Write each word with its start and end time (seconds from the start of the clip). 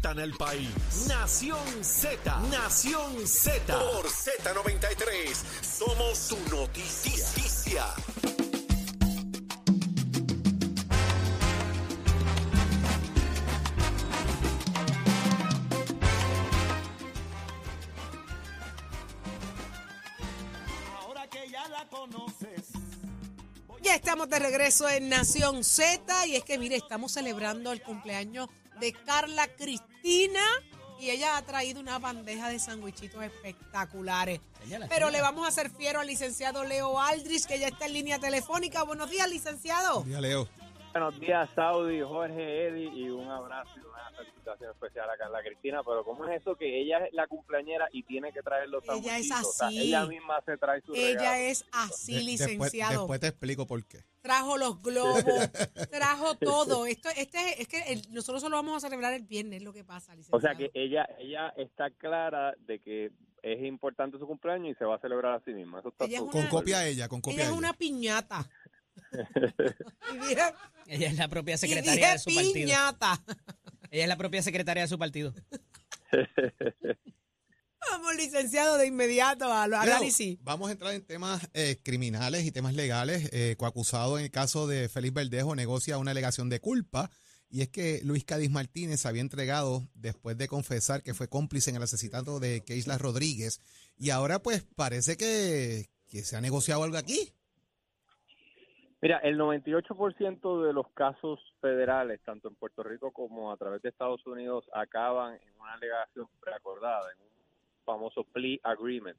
slash 0.00 0.02
wonder. 0.02 0.02
Tan 0.02 0.18
al 0.18 0.32
país. 0.32 1.06
Nación 1.08 1.84
Z. 1.84 2.40
Nación 2.50 3.26
Z. 3.26 3.78
Por 3.78 4.06
Z93. 4.06 5.34
Somos 5.62 6.18
su 6.18 6.38
noticia. 6.50 7.84
Ahora 21.00 21.26
que 21.28 21.50
ya 21.50 21.68
la 21.68 21.86
conoces. 21.88 22.72
Ya 23.82 23.94
estamos 23.94 24.28
de 24.28 24.38
regreso 24.38 24.88
en 24.88 25.08
Nación 25.08 25.64
Z 25.64 26.26
y 26.26 26.36
es 26.36 26.44
que 26.44 26.58
mire, 26.58 26.76
estamos 26.76 27.12
celebrando 27.12 27.72
el 27.72 27.80
cumpleaños 27.80 28.48
de 28.80 28.92
Carla 28.92 29.46
Cristina 29.56 29.87
y 31.00 31.10
ella 31.10 31.36
ha 31.36 31.42
traído 31.42 31.80
una 31.80 31.98
bandeja 31.98 32.48
de 32.48 32.58
sandwichitos 32.58 33.22
espectaculares. 33.22 34.40
Pero 34.88 35.10
le 35.10 35.20
vamos 35.20 35.44
a 35.44 35.48
hacer 35.48 35.70
fiero 35.70 36.00
al 36.00 36.06
licenciado 36.06 36.64
Leo 36.64 36.98
Aldrich 37.00 37.44
que 37.46 37.58
ya 37.58 37.68
está 37.68 37.86
en 37.86 37.92
línea 37.92 38.18
telefónica. 38.18 38.82
Buenos 38.84 39.10
días, 39.10 39.28
licenciado. 39.28 40.04
Mira, 40.04 40.20
Leo. 40.20 40.48
Buenos 40.92 41.20
días, 41.20 41.48
Saudi, 41.54 42.00
Jorge, 42.00 42.66
Eddie, 42.68 42.88
y 42.92 43.08
un 43.10 43.28
abrazo 43.28 43.70
y 43.76 43.80
una 43.80 44.10
felicitación 44.16 44.70
especial 44.72 45.08
a 45.08 45.16
Carla 45.16 45.40
Cristina. 45.44 45.82
Pero 45.84 46.02
¿cómo 46.04 46.26
es 46.26 46.40
eso 46.40 46.56
que 46.56 46.80
ella 46.80 47.04
es 47.06 47.12
la 47.12 47.26
cumpleañera 47.28 47.88
y 47.92 48.02
tiene 48.02 48.32
que 48.32 48.40
traer 48.42 48.68
los 48.68 48.82
Ella 48.84 49.18
es 49.18 49.28
sandwichitos? 49.28 49.46
O 49.46 49.52
sea, 49.52 49.66
así. 49.68 49.78
ella 49.80 50.06
misma 50.06 50.40
se 50.44 50.56
trae 50.56 50.80
su 50.80 50.94
Ella 50.94 51.18
regalo. 51.20 51.36
es 51.44 51.64
así, 51.72 52.14
De- 52.16 52.22
licenciado. 52.22 53.00
después 53.02 53.20
te 53.20 53.26
explico 53.28 53.66
por 53.66 53.84
qué. 53.84 54.02
Trajo 54.22 54.56
los 54.56 54.82
globos, 54.82 55.22
trajo 55.92 56.34
todo. 56.36 56.86
Esto, 56.86 57.10
este, 57.16 57.62
es 57.62 57.68
que 57.68 57.80
el- 57.92 58.02
nosotros 58.12 58.42
solo 58.42 58.56
vamos 58.56 58.82
a 58.82 58.88
celebrar 58.88 59.12
el 59.12 59.22
viernes, 59.22 59.62
lo 59.62 59.72
que 59.72 59.84
pasa, 59.84 60.16
licenciado. 60.16 60.36
O 60.38 60.40
sea 60.40 60.54
que 60.56 60.70
ella 60.74 61.06
ella 61.18 61.52
está 61.56 61.90
clara 61.90 62.54
de 62.66 62.80
que 62.80 63.12
es 63.42 63.62
importante 63.64 64.18
su 64.18 64.26
cumpleaños 64.26 64.72
y 64.72 64.74
se 64.74 64.84
va 64.84 64.96
a 64.96 64.98
celebrar 64.98 65.34
a 65.34 65.40
sí 65.44 65.52
misma. 65.52 65.78
Eso 65.78 65.90
está 65.90 66.06
Ella 66.06 66.18
es 66.18 66.24
Con 66.24 66.46
copia 66.48 66.78
a 66.78 66.86
ella, 66.88 67.08
con 67.08 67.20
copia 67.20 67.34
Ella 67.36 67.42
es 67.44 67.48
ella. 67.50 67.58
una 67.58 67.72
piñata. 67.72 68.50
y 70.14 70.28
dije, 70.28 70.42
Ella 70.86 71.08
es 71.08 71.16
la 71.16 71.28
propia 71.28 71.56
secretaria 71.58 72.12
de 72.12 72.18
su 72.18 72.34
partido. 72.34 72.52
piñata. 72.54 73.22
Ella 73.90 74.02
es 74.04 74.08
la 74.08 74.16
propia 74.16 74.42
secretaria 74.42 74.82
de 74.82 74.88
su 74.88 74.98
partido. 74.98 75.34
Vamos, 77.90 78.16
licenciado, 78.16 78.76
de 78.76 78.86
inmediato 78.86 79.50
a 79.52 79.66
los 79.68 79.82
Leo, 79.84 79.94
análisis. 79.94 80.36
vamos 80.42 80.68
a 80.68 80.72
entrar 80.72 80.92
en 80.94 81.02
temas 81.06 81.48
eh, 81.54 81.78
criminales 81.82 82.44
y 82.44 82.50
temas 82.50 82.74
legales. 82.74 83.30
Eh, 83.32 83.54
coacusado 83.56 84.18
en 84.18 84.24
el 84.24 84.30
caso 84.30 84.66
de 84.66 84.88
Félix 84.88 85.14
Verdejo 85.14 85.54
negocia 85.54 85.96
una 85.96 86.10
alegación 86.10 86.48
de 86.50 86.60
culpa. 86.60 87.10
Y 87.48 87.62
es 87.62 87.68
que 87.68 88.00
Luis 88.04 88.24
Cádiz 88.24 88.50
Martínez 88.50 89.06
había 89.06 89.22
entregado 89.22 89.88
después 89.94 90.36
de 90.36 90.48
confesar 90.48 91.02
que 91.02 91.14
fue 91.14 91.28
cómplice 91.28 91.70
en 91.70 91.76
el 91.76 91.82
asesinato 91.82 92.40
de 92.40 92.62
Keisla 92.62 92.98
Rodríguez. 92.98 93.60
Y 93.96 94.10
ahora 94.10 94.42
pues 94.42 94.66
parece 94.74 95.16
que, 95.16 95.88
que 96.08 96.24
se 96.24 96.36
ha 96.36 96.42
negociado 96.42 96.82
algo 96.82 96.98
aquí. 96.98 97.32
Mira, 99.00 99.18
el 99.18 99.38
98% 99.38 100.62
de 100.64 100.72
los 100.72 100.88
casos 100.92 101.38
federales, 101.60 102.20
tanto 102.24 102.48
en 102.48 102.56
Puerto 102.56 102.82
Rico 102.82 103.12
como 103.12 103.52
a 103.52 103.56
través 103.56 103.80
de 103.82 103.90
Estados 103.90 104.26
Unidos, 104.26 104.68
acaban 104.74 105.34
en 105.34 105.60
una 105.60 105.74
alegación 105.74 106.26
preacordada, 106.40 107.10
en 107.12 107.20
un 107.22 107.28
famoso 107.84 108.24
plea 108.24 108.58
agreement. 108.64 109.16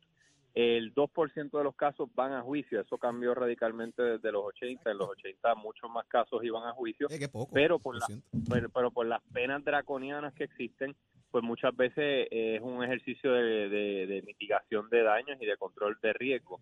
El 0.54 0.94
2% 0.94 1.58
de 1.60 1.64
los 1.64 1.76
casos 1.76 2.10
van 2.16 2.34
a 2.34 2.42
juicio, 2.42 2.82
eso 2.82 2.98
cambió 2.98 3.34
radicalmente 3.36 4.02
desde 4.02 4.32
los 4.32 4.44
80, 4.46 4.92
en 4.92 4.98
los 4.98 5.10
80 5.10 5.56
muchos 5.56 5.90
más 5.90 6.06
casos 6.08 6.44
iban 6.44 6.64
a 6.68 6.74
juicio, 6.74 7.08
Eh, 7.10 7.20
qué 7.20 7.30
poco. 7.30 7.54
pero 7.54 7.80
por, 7.80 7.96
la- 7.96 8.08
pero, 8.50 8.70
pero 8.70 8.92
por 8.92 9.06
las 9.06 9.22
penas 9.32 9.64
draconianas 9.64 10.34
que 10.34 10.44
existen, 10.46 10.94
pues 11.32 11.44
muchas 11.44 11.74
veces 11.78 12.28
eh, 12.32 12.56
es 12.56 12.62
un 12.62 12.84
ejercicio 12.84 13.32
de, 13.32 13.70
de- 13.70 14.08
de 14.08 14.22
mitigación 14.24 14.90
de 14.90 15.04
daños 15.04 15.38
y 15.40 15.46
de 15.46 15.56
control 15.56 15.98
de 16.02 16.12
riesgo. 16.14 16.60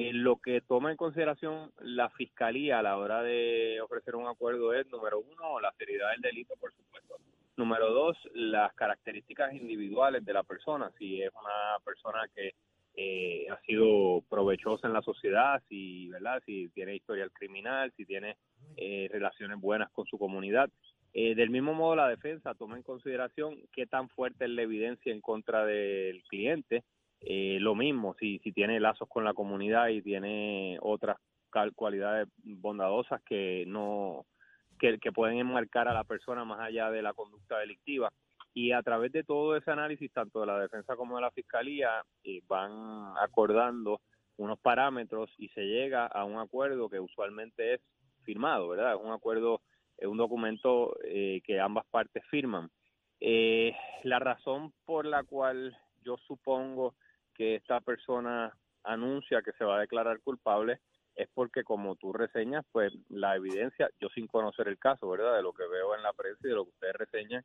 Eh, 0.00 0.12
lo 0.12 0.36
que 0.36 0.60
toma 0.60 0.92
en 0.92 0.96
consideración 0.96 1.72
la 1.80 2.08
fiscalía 2.10 2.78
a 2.78 2.82
la 2.82 2.98
hora 2.98 3.20
de 3.20 3.80
ofrecer 3.80 4.14
un 4.14 4.28
acuerdo 4.28 4.72
es, 4.72 4.86
número 4.92 5.18
uno, 5.18 5.58
la 5.58 5.72
seriedad 5.72 6.12
del 6.12 6.20
delito, 6.20 6.54
por 6.54 6.72
supuesto. 6.72 7.16
Número 7.56 7.90
dos, 7.92 8.16
las 8.32 8.72
características 8.74 9.52
individuales 9.54 10.24
de 10.24 10.32
la 10.32 10.44
persona, 10.44 10.92
si 10.96 11.20
es 11.20 11.32
una 11.32 11.84
persona 11.84 12.20
que 12.32 12.52
eh, 12.94 13.48
ha 13.50 13.60
sido 13.62 14.22
provechosa 14.30 14.86
en 14.86 14.92
la 14.92 15.02
sociedad, 15.02 15.60
si, 15.68 16.08
¿verdad? 16.10 16.40
si 16.46 16.68
tiene 16.68 16.94
historial 16.94 17.32
criminal, 17.32 17.92
si 17.96 18.04
tiene 18.04 18.36
eh, 18.76 19.08
relaciones 19.10 19.60
buenas 19.60 19.90
con 19.90 20.06
su 20.06 20.16
comunidad. 20.16 20.70
Eh, 21.12 21.34
del 21.34 21.50
mismo 21.50 21.74
modo, 21.74 21.96
la 21.96 22.08
defensa 22.08 22.54
toma 22.54 22.76
en 22.76 22.84
consideración 22.84 23.56
qué 23.72 23.88
tan 23.88 24.08
fuerte 24.10 24.44
es 24.44 24.50
la 24.50 24.62
evidencia 24.62 25.10
en 25.10 25.20
contra 25.20 25.64
del 25.64 26.22
cliente. 26.28 26.84
Eh, 27.20 27.58
lo 27.60 27.74
mismo, 27.74 28.14
si, 28.18 28.38
si 28.40 28.52
tiene 28.52 28.80
lazos 28.80 29.08
con 29.08 29.24
la 29.24 29.34
comunidad 29.34 29.88
y 29.88 30.02
tiene 30.02 30.78
otras 30.80 31.18
cualidades 31.74 32.28
bondadosas 32.44 33.22
que 33.22 33.64
no 33.66 34.26
que, 34.78 34.98
que 34.98 35.12
pueden 35.12 35.38
enmarcar 35.38 35.88
a 35.88 35.94
la 35.94 36.04
persona 36.04 36.44
más 36.44 36.60
allá 36.60 36.90
de 36.90 37.02
la 37.02 37.12
conducta 37.12 37.58
delictiva. 37.58 38.12
Y 38.54 38.72
a 38.72 38.82
través 38.82 39.12
de 39.12 39.24
todo 39.24 39.56
ese 39.56 39.70
análisis, 39.70 40.12
tanto 40.12 40.40
de 40.40 40.46
la 40.46 40.58
defensa 40.58 40.96
como 40.96 41.16
de 41.16 41.22
la 41.22 41.30
fiscalía, 41.30 42.02
eh, 42.24 42.40
van 42.46 43.12
acordando 43.18 44.00
unos 44.36 44.58
parámetros 44.60 45.30
y 45.36 45.48
se 45.48 45.62
llega 45.62 46.06
a 46.06 46.24
un 46.24 46.38
acuerdo 46.38 46.88
que 46.88 47.00
usualmente 47.00 47.74
es 47.74 47.80
firmado, 48.22 48.68
¿verdad? 48.68 48.94
Es 48.94 49.00
un 49.00 49.12
acuerdo, 49.12 49.60
es 49.96 50.06
un 50.06 50.16
documento 50.16 50.96
eh, 51.04 51.40
que 51.44 51.60
ambas 51.60 51.84
partes 51.86 52.22
firman. 52.30 52.70
Eh, 53.20 53.74
la 54.04 54.18
razón 54.20 54.72
por 54.84 55.04
la 55.04 55.24
cual 55.24 55.76
yo 56.04 56.16
supongo 56.18 56.94
que 57.38 57.54
esta 57.54 57.80
persona 57.80 58.52
anuncia 58.82 59.42
que 59.42 59.52
se 59.52 59.64
va 59.64 59.76
a 59.76 59.80
declarar 59.80 60.20
culpable 60.20 60.80
es 61.14 61.28
porque 61.34 61.64
como 61.64 61.96
tú 61.96 62.12
reseñas, 62.12 62.64
pues 62.72 62.92
la 63.08 63.36
evidencia, 63.36 63.88
yo 64.00 64.08
sin 64.10 64.26
conocer 64.26 64.68
el 64.68 64.78
caso, 64.78 65.08
¿verdad? 65.08 65.36
De 65.36 65.42
lo 65.42 65.52
que 65.52 65.66
veo 65.66 65.94
en 65.94 66.02
la 66.02 66.12
prensa 66.12 66.40
y 66.44 66.48
de 66.48 66.54
lo 66.54 66.64
que 66.64 66.70
ustedes 66.70 66.94
reseñan, 66.94 67.44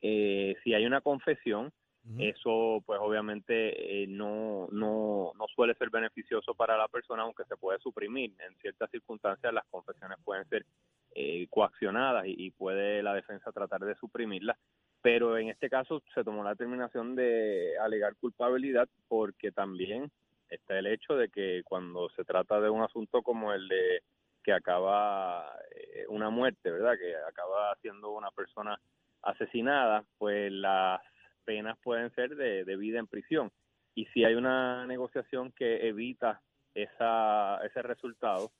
eh, 0.00 0.56
si 0.64 0.74
hay 0.74 0.84
una 0.86 1.00
confesión, 1.00 1.72
eso 2.18 2.82
pues 2.84 3.00
obviamente 3.02 4.02
eh, 4.02 4.06
no, 4.06 4.68
no, 4.70 5.32
no 5.38 5.46
suele 5.54 5.74
ser 5.76 5.88
beneficioso 5.88 6.54
para 6.54 6.76
la 6.76 6.86
persona, 6.88 7.22
aunque 7.22 7.44
se 7.44 7.56
puede 7.56 7.78
suprimir. 7.78 8.34
En 8.46 8.54
ciertas 8.58 8.90
circunstancias 8.90 9.54
las 9.54 9.64
confesiones 9.70 10.18
pueden 10.22 10.46
ser 10.50 10.66
eh, 11.14 11.46
coaccionadas 11.48 12.26
y, 12.26 12.34
y 12.36 12.50
puede 12.50 13.02
la 13.02 13.14
defensa 13.14 13.52
tratar 13.52 13.80
de 13.86 13.94
suprimirlas. 13.94 14.58
Pero 15.04 15.36
en 15.36 15.50
este 15.50 15.68
caso 15.68 16.02
se 16.14 16.24
tomó 16.24 16.42
la 16.42 16.52
determinación 16.52 17.14
de 17.14 17.76
alegar 17.78 18.16
culpabilidad 18.16 18.88
porque 19.06 19.52
también 19.52 20.10
está 20.48 20.78
el 20.78 20.86
hecho 20.86 21.14
de 21.14 21.28
que 21.28 21.60
cuando 21.62 22.08
se 22.16 22.24
trata 22.24 22.58
de 22.58 22.70
un 22.70 22.80
asunto 22.80 23.20
como 23.20 23.52
el 23.52 23.68
de 23.68 24.00
que 24.42 24.54
acaba 24.54 25.46
eh, 25.76 26.06
una 26.08 26.30
muerte, 26.30 26.70
¿verdad? 26.70 26.94
Que 26.98 27.14
acaba 27.16 27.76
siendo 27.82 28.12
una 28.12 28.30
persona 28.30 28.80
asesinada, 29.20 30.06
pues 30.16 30.50
las 30.50 31.02
penas 31.44 31.76
pueden 31.82 32.10
ser 32.14 32.34
de, 32.34 32.64
de 32.64 32.76
vida 32.76 32.98
en 32.98 33.06
prisión. 33.06 33.52
Y 33.94 34.06
si 34.06 34.24
hay 34.24 34.36
una 34.36 34.86
negociación 34.86 35.52
que 35.52 35.86
evita 35.86 36.40
esa, 36.74 37.58
ese 37.62 37.82
resultado 37.82 38.52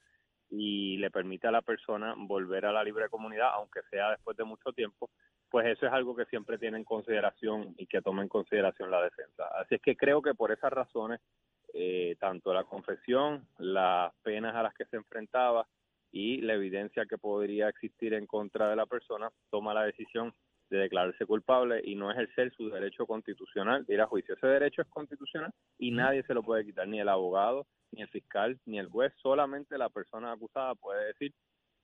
y 0.51 0.99
le 0.99 1.11
permite 1.11 1.47
a 1.47 1.53
la 1.53 1.63
persona 1.63 2.15
volver 2.19 2.67
a 2.67 2.73
la 2.73 2.85
libre 2.85 3.09
comunidad, 3.09 3.49
aunque 3.55 3.81
sea 3.91 4.11
después 4.11 4.37
de 4.37 4.45
mucho 4.45 4.75
tiempo, 4.75 5.09
pues 5.55 5.69
eso 5.69 5.87
es 5.87 5.93
algo 5.93 6.17
que 6.17 6.25
siempre 6.25 6.59
tiene 6.59 6.79
en 6.79 6.85
consideración 6.85 7.77
y 7.79 7.87
que 7.87 8.03
toma 8.03 8.23
en 8.23 8.29
consideración 8.29 8.91
la 8.91 9.01
defensa. 9.01 9.47
Así 9.57 9.77
es 9.77 9.81
que 9.81 9.97
creo 9.97 10.21
que 10.21 10.35
por 10.35 10.51
esas 10.51 10.73
razones, 10.73 11.21
eh, 11.73 12.17
tanto 12.19 12.53
la 12.53 12.65
confesión, 12.65 13.47
las 13.59 14.13
penas 14.25 14.53
a 14.57 14.65
las 14.65 14.75
que 14.75 14.85
se 14.87 14.97
enfrentaba 14.97 15.65
y 16.11 16.41
la 16.41 16.55
evidencia 16.55 17.07
que 17.07 17.19
podría 17.19 17.69
existir 17.69 18.15
en 18.15 18.27
contra 18.27 18.69
de 18.69 18.75
la 18.75 18.87
persona, 18.87 19.31
toma 19.49 19.73
la 19.73 19.85
decisión 19.85 20.35
de 20.71 20.79
declararse 20.79 21.25
culpable 21.25 21.81
y 21.85 21.95
no 21.95 22.11
ejercer 22.11 22.53
su 22.57 22.69
derecho 22.69 23.07
constitucional 23.07 23.87
de 23.87 23.95
ir 23.95 24.01
a 24.01 24.09
juicio. 24.09 24.35
Ese 24.35 24.49
derecho 24.49 24.83
es 24.83 24.89
constitucional 24.89 25.53
y 25.79 25.93
nadie 25.93 26.25
se 26.25 26.35
lo 26.35 26.43
puede 26.43 26.65
quitar, 26.65 26.89
ni 26.89 26.99
el 26.99 27.09
abogado, 27.09 27.65
ni 27.93 28.03
el 28.03 28.09
fiscal, 28.09 28.59
ni 28.67 28.81
el 28.81 28.89
juez. 28.89 29.13
Solamente 29.23 29.79
la 29.79 29.89
persona 29.89 30.33
acusada 30.33 30.75
puede 30.75 31.07
decir, 31.07 31.33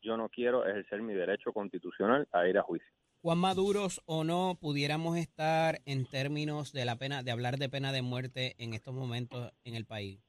yo 0.03 0.17
no 0.17 0.29
quiero 0.29 0.67
ejercer 0.67 1.03
mi 1.03 1.15
derecho 1.15 1.53
constitucional 1.53 2.27
a 2.33 2.49
ir 2.49 2.59
a 2.59 2.63
juicio. 2.63 3.00
¿Cuán 3.23 3.37
maduros 3.37 4.01
o 4.07 4.25
no 4.25 4.57
pudiéramos 4.59 5.19
estar 5.19 5.81
en 5.85 6.07
términos 6.07 6.73
de 6.73 6.87
la 6.87 6.97
pena, 6.97 7.23
de 7.23 7.31
hablar 7.31 7.59
de 7.59 7.69
pena 7.69 7.93
de 7.93 8.01
muerte 8.01 8.55
en 8.59 8.73
estos 8.73 8.95
momentos 8.95 9.53
en 9.65 9.75
el 9.75 9.85
país? 9.85 10.21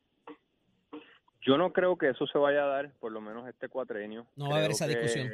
Yo 1.39 1.57
no 1.57 1.71
creo 1.71 1.97
que 1.97 2.09
eso 2.09 2.27
se 2.27 2.38
vaya 2.38 2.65
a 2.65 2.67
dar, 2.67 2.93
por 2.99 3.13
lo 3.13 3.21
menos 3.21 3.47
este 3.47 3.69
cuatrenio. 3.69 4.27
No 4.35 4.49
va 4.49 4.55
a 4.55 4.59
haber 4.59 4.71
esa 4.71 4.88
que, 4.88 4.95
discusión. 4.95 5.31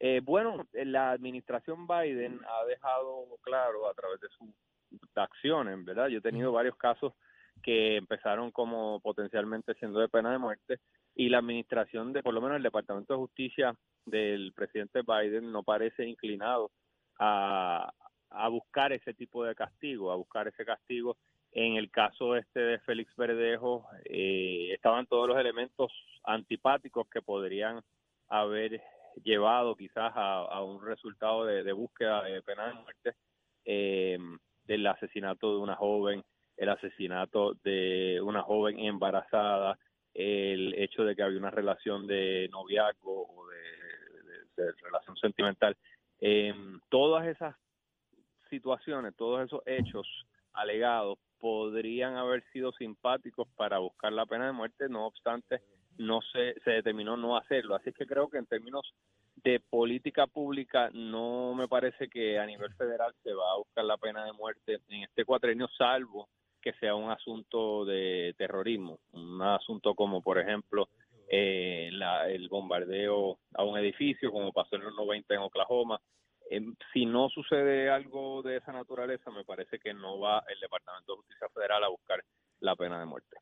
eh, 0.00 0.20
bueno, 0.24 0.66
la 0.72 1.10
administración 1.10 1.86
Biden 1.86 2.40
ha 2.42 2.64
dejado 2.64 3.26
claro 3.42 3.86
a 3.90 3.92
través 3.92 4.18
de 4.22 4.28
sus 4.30 4.48
acciones, 5.14 5.84
¿verdad? 5.84 6.08
Yo 6.08 6.18
he 6.18 6.22
tenido 6.22 6.52
varios 6.52 6.76
casos 6.76 7.12
que 7.62 7.96
empezaron 7.96 8.50
como 8.50 9.00
potencialmente 9.00 9.74
siendo 9.74 9.98
de 9.98 10.08
pena 10.08 10.32
de 10.32 10.38
muerte 10.38 10.80
y 11.16 11.30
la 11.30 11.38
administración 11.38 12.12
de, 12.12 12.22
por 12.22 12.34
lo 12.34 12.42
menos 12.42 12.58
el 12.58 12.62
Departamento 12.62 13.14
de 13.14 13.18
Justicia 13.18 13.74
del 14.04 14.52
presidente 14.52 15.00
Biden 15.02 15.50
no 15.50 15.62
parece 15.62 16.06
inclinado 16.06 16.70
a, 17.18 17.90
a 18.30 18.48
buscar 18.48 18.92
ese 18.92 19.14
tipo 19.14 19.42
de 19.44 19.54
castigo, 19.54 20.12
a 20.12 20.16
buscar 20.16 20.46
ese 20.46 20.64
castigo. 20.64 21.16
En 21.52 21.76
el 21.76 21.90
caso 21.90 22.36
este 22.36 22.60
de 22.60 22.78
Félix 22.80 23.16
Verdejo, 23.16 23.86
eh, 24.04 24.72
estaban 24.74 25.06
todos 25.06 25.26
los 25.26 25.38
elementos 25.38 25.90
antipáticos 26.24 27.08
que 27.08 27.22
podrían 27.22 27.80
haber 28.28 28.82
llevado 29.24 29.74
quizás 29.74 30.12
a, 30.14 30.62
un 30.62 30.84
resultado 30.84 31.46
de, 31.46 31.62
de 31.64 31.72
búsqueda 31.72 32.22
de 32.24 32.42
pena 32.42 32.68
de 32.68 32.74
muerte, 32.74 33.14
eh, 33.64 34.18
del 34.64 34.86
asesinato 34.86 35.52
de 35.52 35.58
una 35.58 35.76
joven, 35.76 36.22
el 36.58 36.68
asesinato 36.68 37.54
de 37.64 38.20
una 38.22 38.42
joven 38.42 38.78
embarazada, 38.80 39.78
el 40.16 40.74
hecho 40.78 41.04
de 41.04 41.14
que 41.14 41.22
había 41.22 41.38
una 41.38 41.50
relación 41.50 42.06
de 42.06 42.48
noviazgo 42.50 43.28
o 43.28 43.46
de, 43.48 43.56
relación 44.82 45.14
sentimental. 45.18 45.76
Eh, 46.18 46.54
todas 46.88 47.26
esas 47.26 47.54
situaciones, 48.48 49.14
todos 49.14 49.44
esos 49.44 49.60
hechos 49.66 50.06
alegados 50.54 51.18
podrían 51.38 52.16
haber 52.16 52.42
sido 52.52 52.72
simpáticos 52.72 53.46
para 53.56 53.78
buscar 53.78 54.14
la 54.14 54.24
pena 54.24 54.46
de 54.46 54.52
muerte, 54.52 54.88
no 54.88 55.06
obstante, 55.06 55.60
no 55.98 56.20
se, 56.32 56.54
se 56.64 56.70
determinó 56.70 57.18
no 57.18 57.36
hacerlo. 57.36 57.74
Así 57.74 57.92
que 57.92 58.06
creo 58.06 58.30
que 58.30 58.38
en 58.38 58.46
términos 58.46 58.94
de 59.36 59.60
política 59.60 60.26
pública 60.26 60.88
no 60.94 61.54
me 61.54 61.68
parece 61.68 62.08
que 62.08 62.38
a 62.38 62.46
nivel 62.46 62.72
federal 62.76 63.14
se 63.22 63.34
va 63.34 63.52
a 63.52 63.58
buscar 63.58 63.84
la 63.84 63.98
pena 63.98 64.24
de 64.24 64.32
muerte 64.32 64.80
en 64.88 65.02
este 65.02 65.26
cuatrenio, 65.26 65.68
salvo 65.76 66.30
que 66.66 66.72
sea 66.80 66.96
un 66.96 67.12
asunto 67.12 67.84
de 67.84 68.34
terrorismo, 68.36 68.98
un 69.12 69.40
asunto 69.40 69.94
como, 69.94 70.20
por 70.20 70.36
ejemplo, 70.40 70.88
eh, 71.28 71.90
la- 71.92 72.28
el 72.28 72.48
bombardeo 72.48 73.38
a 73.54 73.62
un 73.62 73.78
edificio, 73.78 74.32
como 74.32 74.52
pasó 74.52 74.74
en 74.74 74.82
los 74.82 74.94
90 74.96 75.32
en 75.34 75.42
Oklahoma. 75.42 76.00
Em, 76.50 76.74
si 76.92 77.06
no 77.06 77.28
sucede 77.28 77.88
algo 77.88 78.42
de 78.42 78.56
esa 78.56 78.72
naturaleza, 78.72 79.30
me 79.30 79.44
parece 79.44 79.78
que 79.78 79.94
no 79.94 80.18
va 80.18 80.42
el 80.52 80.58
Departamento 80.58 81.12
de 81.12 81.16
Justicia 81.18 81.48
Federal 81.54 81.84
a 81.84 81.88
buscar 81.88 82.20
la 82.58 82.74
pena 82.74 82.98
de 82.98 83.06
muerte. 83.06 83.36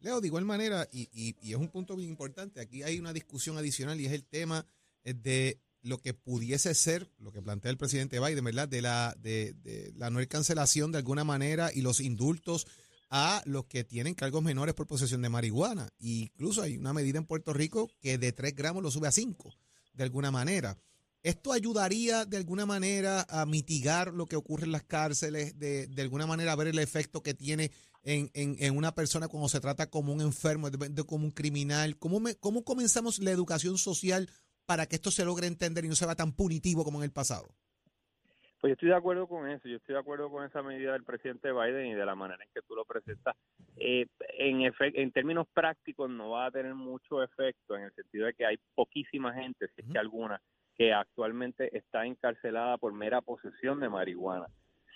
Leo, 0.00 0.20
de 0.20 0.26
igual 0.26 0.44
manera, 0.44 0.84
y, 0.90 1.02
y- 1.12 1.36
y 1.40 1.52
es 1.52 1.58
un 1.58 1.70
punto 1.70 1.94
bien 1.94 2.08
importante, 2.10 2.60
aquí 2.60 2.82
hay 2.82 2.98
una 2.98 3.12
discusión 3.12 3.56
adicional 3.56 4.00
y 4.00 4.06
es 4.06 4.12
el 4.12 4.26
tema 4.28 4.64
eh, 5.04 5.14
de 5.14 5.58
lo 5.82 5.98
que 5.98 6.14
pudiese 6.14 6.74
ser, 6.74 7.10
lo 7.18 7.32
que 7.32 7.42
plantea 7.42 7.70
el 7.70 7.76
presidente 7.76 8.20
Biden, 8.20 8.44
¿verdad? 8.44 8.68
De 8.68 8.82
la, 8.82 9.16
de, 9.20 9.52
de 9.62 9.92
la 9.96 10.10
no 10.10 10.20
cancelación 10.28 10.92
de 10.92 10.98
alguna 10.98 11.24
manera 11.24 11.70
y 11.74 11.82
los 11.82 12.00
indultos 12.00 12.66
a 13.10 13.42
los 13.44 13.66
que 13.66 13.84
tienen 13.84 14.14
cargos 14.14 14.42
menores 14.42 14.74
por 14.74 14.86
posesión 14.86 15.20
de 15.22 15.28
marihuana. 15.28 15.88
Y 15.98 16.22
incluso 16.22 16.62
hay 16.62 16.76
una 16.76 16.92
medida 16.92 17.18
en 17.18 17.26
Puerto 17.26 17.52
Rico 17.52 17.90
que 18.00 18.16
de 18.16 18.32
3 18.32 18.54
gramos 18.54 18.82
lo 18.82 18.90
sube 18.90 19.08
a 19.08 19.12
5, 19.12 19.52
de 19.92 20.04
alguna 20.04 20.30
manera. 20.30 20.78
¿Esto 21.22 21.52
ayudaría 21.52 22.24
de 22.24 22.36
alguna 22.36 22.64
manera 22.66 23.26
a 23.28 23.44
mitigar 23.46 24.12
lo 24.14 24.26
que 24.26 24.36
ocurre 24.36 24.64
en 24.64 24.72
las 24.72 24.82
cárceles, 24.82 25.58
de, 25.58 25.86
de 25.86 26.02
alguna 26.02 26.26
manera 26.26 26.56
ver 26.56 26.68
el 26.68 26.78
efecto 26.78 27.22
que 27.22 27.34
tiene 27.34 27.70
en, 28.02 28.30
en- 28.34 28.76
una 28.76 28.94
persona 28.94 29.28
cuando 29.28 29.48
se 29.48 29.60
trata 29.60 29.88
como 29.88 30.12
un 30.12 30.20
enfermo, 30.20 30.68
como 31.06 31.24
un 31.26 31.30
criminal? 31.30 31.96
¿Cómo, 31.98 32.20
¿Cómo 32.40 32.64
comenzamos 32.64 33.18
la 33.20 33.30
educación 33.30 33.78
social 33.78 34.28
para 34.66 34.86
que 34.86 34.96
esto 34.96 35.10
se 35.10 35.24
logre 35.24 35.46
entender 35.46 35.84
y 35.84 35.88
no 35.88 35.94
se 35.94 36.06
vea 36.06 36.14
tan 36.14 36.32
punitivo 36.32 36.84
como 36.84 36.98
en 36.98 37.04
el 37.04 37.12
pasado? 37.12 37.48
Pues 38.60 38.70
yo 38.70 38.74
estoy 38.74 38.88
de 38.90 38.94
acuerdo 38.94 39.26
con 39.26 39.48
eso, 39.48 39.66
yo 39.66 39.76
estoy 39.76 39.94
de 39.94 40.00
acuerdo 40.00 40.30
con 40.30 40.44
esa 40.44 40.62
medida 40.62 40.92
del 40.92 41.02
presidente 41.02 41.50
Biden 41.50 41.86
y 41.86 41.94
de 41.94 42.06
la 42.06 42.14
manera 42.14 42.44
en 42.44 42.50
que 42.54 42.62
tú 42.62 42.76
lo 42.76 42.84
presentas. 42.84 43.34
Eh, 43.76 44.06
en, 44.38 44.60
efe- 44.60 44.92
en 44.94 45.10
términos 45.10 45.48
prácticos 45.52 46.08
no 46.08 46.30
va 46.30 46.46
a 46.46 46.50
tener 46.52 46.74
mucho 46.74 47.24
efecto 47.24 47.76
en 47.76 47.82
el 47.82 47.92
sentido 47.94 48.26
de 48.26 48.34
que 48.34 48.46
hay 48.46 48.58
poquísima 48.76 49.34
gente, 49.34 49.66
si 49.74 49.80
es 49.80 49.86
que 49.90 49.98
alguna, 49.98 50.40
que 50.76 50.92
actualmente 50.92 51.76
está 51.76 52.06
encarcelada 52.06 52.78
por 52.78 52.92
mera 52.92 53.20
posesión 53.20 53.80
de 53.80 53.88
marihuana. 53.88 54.46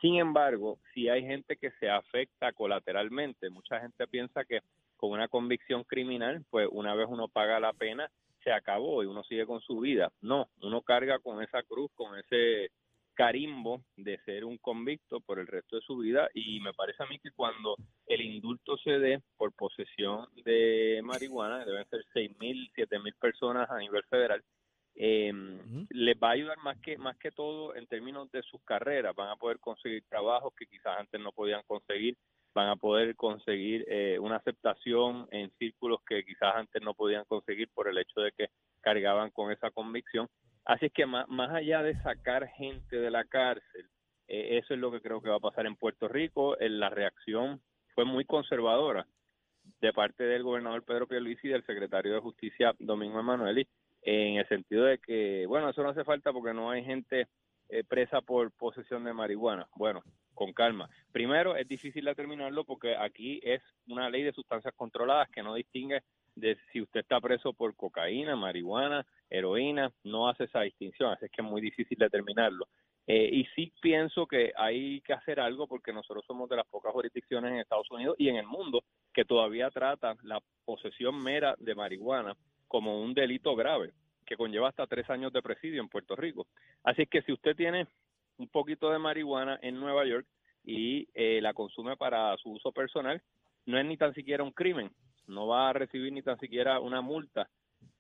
Sin 0.01 0.19
embargo, 0.19 0.79
si 0.95 1.09
hay 1.09 1.23
gente 1.23 1.57
que 1.57 1.73
se 1.81 1.91
afecta 1.91 2.53
colateralmente, 2.53 3.51
mucha 3.51 3.81
gente 3.81 4.07
piensa 4.07 4.45
que 4.45 4.61
con 4.97 5.11
una 5.11 5.27
convicción 5.27 5.83
criminal, 5.83 6.45
pues 6.51 6.69
una 6.71 6.95
vez 6.95 7.09
uno 7.11 7.27
paga 7.27 7.59
la 7.59 7.73
pena, 7.73 8.09
se 8.47 8.53
acabó 8.53 9.03
y 9.03 9.07
uno 9.07 9.25
sigue 9.25 9.45
con 9.45 9.61
su 9.61 9.81
vida. 9.81 10.13
No, 10.21 10.49
uno 10.63 10.81
carga 10.83 11.19
con 11.19 11.43
esa 11.43 11.65
cruz, 11.65 11.91
con 11.97 12.17
ese 12.17 12.71
carimbo 13.15 13.83
de 13.97 14.19
ser 14.19 14.45
un 14.45 14.57
convicto 14.59 15.21
por 15.21 15.41
el 15.41 15.49
resto 15.49 15.75
de 15.75 15.83
su 15.83 15.97
vida. 15.97 16.29
Y 16.33 16.61
me 16.61 16.73
parece 16.73 17.03
a 17.03 17.07
mí 17.07 17.19
que 17.19 17.33
cuando 17.33 17.75
el 18.07 18.21
indulto 18.21 18.77
se 18.79 19.01
dé 19.01 19.21
por 19.37 19.53
posesión 19.53 20.29
de 20.45 21.01
marihuana, 21.03 21.65
deben 21.65 21.89
ser 21.89 22.05
seis 22.13 22.31
mil, 22.39 22.71
siete 22.77 23.01
mil 23.01 23.15
personas 23.15 23.69
a 23.69 23.79
nivel 23.79 24.05
federal, 24.05 24.41
eh, 24.95 25.33
les 25.91 26.17
va 26.17 26.29
a 26.29 26.33
ayudar 26.33 26.59
más 26.59 26.79
que 26.81 26.97
más 26.99 27.19
que 27.19 27.33
todo 27.33 27.75
en 27.75 27.89
términos 27.89 28.31
de 28.31 28.43
sus 28.43 28.63
carreras, 28.63 29.15
van 29.17 29.31
a 29.31 29.37
poder 29.37 29.59
conseguir 29.59 30.05
trabajos 30.09 30.55
que 30.57 30.67
quizás 30.67 30.99
antes 30.99 31.21
no 31.21 31.33
podían 31.33 31.63
conseguir, 31.67 32.17
van 32.57 32.69
a 32.71 32.77
poder 32.77 33.15
conseguir 33.17 33.85
eh, 33.87 34.19
una 34.19 34.37
aceptación 34.37 35.29
en 35.31 35.51
círculos 35.59 36.01
que 36.09 36.25
quizás 36.25 36.55
antes 36.57 36.81
no 36.81 36.95
podían 36.95 37.27
conseguir 37.27 37.69
por 37.75 37.87
el 37.87 37.99
hecho 37.99 38.23
de 38.23 38.33
que 38.33 38.49
cargaban 38.81 39.31
con 39.31 39.53
esa 39.53 39.71
convicción. 39.71 40.27
Así 40.65 40.87
es 40.87 40.93
que 40.95 41.05
más, 41.05 41.29
más 41.29 41.51
allá 41.51 41.83
de 41.83 42.01
sacar 42.01 42.49
gente 42.49 42.97
de 42.97 43.11
la 43.11 43.25
cárcel, 43.25 43.91
eh, 44.27 44.57
eso 44.57 44.73
es 44.73 44.81
lo 44.81 44.91
que 44.91 45.03
creo 45.03 45.21
que 45.21 45.29
va 45.29 45.37
a 45.37 45.41
pasar 45.49 45.67
en 45.67 45.77
Puerto 45.77 46.09
Rico. 46.09 46.59
Eh, 46.59 46.71
la 46.71 46.89
reacción 46.89 47.61
fue 47.95 48.07
muy 48.07 48.25
conservadora 48.25 49.07
de 49.83 49.93
parte 49.93 50.25
del 50.25 50.43
gobernador 50.43 50.83
Pedro 50.83 51.07
Pierluisi 51.07 51.49
y 51.49 51.51
del 51.51 51.67
secretario 51.67 52.15
de 52.15 52.21
Justicia 52.21 52.75
Domingo 52.79 53.21
Emanueli, 53.21 53.69
en 54.01 54.39
el 54.39 54.49
sentido 54.49 54.85
de 54.85 54.97
que, 54.97 55.45
bueno, 55.47 55.69
eso 55.69 55.83
no 55.83 55.91
hace 55.91 56.05
falta 56.05 56.33
porque 56.33 56.55
no 56.55 56.71
hay 56.71 56.83
gente 56.85 57.29
eh, 57.69 57.85
presa 57.85 58.21
por 58.21 58.53
posesión 58.53 59.05
de 59.05 59.13
marihuana. 59.13 59.69
Bueno, 59.75 60.03
con 60.35 60.53
calma. 60.53 60.89
Primero, 61.13 61.57
es 61.57 61.67
difícil 61.67 62.05
determinarlo 62.05 62.65
porque 62.65 62.95
aquí 62.97 63.41
es 63.43 63.63
una 63.89 64.09
ley 64.09 64.23
de 64.23 64.33
sustancias 64.33 64.75
controladas 64.77 65.29
que 65.31 65.43
no 65.43 65.55
distingue 65.55 66.03
de 66.37 66.57
si 66.71 66.83
usted 66.83 67.01
está 67.01 67.21
preso 67.21 67.53
por 67.55 67.75
cocaína, 67.75 68.37
marihuana, 68.37 69.07
heroína, 69.31 69.91
no 70.05 70.29
hace 70.29 70.45
esa 70.45 70.61
distinción, 70.61 71.11
así 71.11 71.25
es 71.25 71.31
que 71.31 71.43
es 71.43 71.49
muy 71.49 71.63
difícil 71.63 71.97
determinarlo. 71.99 72.69
Eh, 73.09 73.31
y 73.33 73.45
sí 73.55 73.73
pienso 73.81 74.27
que 74.27 74.53
hay 74.57 75.01
que 75.01 75.13
hacer 75.13 75.41
algo 75.41 75.67
porque 75.67 75.93
nosotros 75.93 76.25
somos 76.27 76.49
de 76.49 76.57
las 76.57 76.67
pocas 76.67 76.93
jurisdicciones 76.93 77.53
en 77.53 77.59
Estados 77.59 77.91
Unidos 77.91 78.17
y 78.19 78.29
en 78.29 78.37
el 78.37 78.47
mundo 78.47 78.83
que 79.15 79.25
todavía 79.25 79.71
trata 79.71 80.17
la 80.23 80.41
posesión 80.65 81.23
mera 81.23 81.55
de 81.59 81.75
marihuana 81.75 82.37
como 82.69 83.01
un 83.01 83.15
delito 83.15 83.55
grave 83.55 83.93
que 84.27 84.37
conlleva 84.37 84.69
hasta 84.69 84.87
tres 84.87 85.09
años 85.09 85.33
de 85.33 85.43
presidio 85.43 85.81
en 85.81 85.89
Puerto 85.89 86.17
Rico. 86.17 86.47
Así 86.85 87.07
que 87.07 87.23
si 87.23 87.33
usted 87.33 87.57
tiene 87.57 87.87
un 88.39 88.49
poquito 88.49 88.91
de 88.91 88.99
marihuana 88.99 89.59
en 89.63 89.81
Nueva 89.81 90.05
York 90.05 90.27
y 90.65 91.09
eh, 91.15 91.41
la 91.41 91.55
consume 91.55 91.97
para 91.97 92.37
su 92.39 92.51
uso 92.51 92.73
personal, 92.73 93.23
no 93.67 93.79
es 93.79 93.87
ni 93.87 93.97
tan 93.97 94.13
siquiera 94.15 94.43
un 94.43 94.53
crimen, 94.53 94.91
no 95.27 95.47
va 95.47 95.71
a 95.71 95.73
recibir 95.73 96.13
ni 96.13 96.23
tan 96.23 96.39
siquiera 96.39 96.81
una 96.81 97.01
multa. 97.01 97.49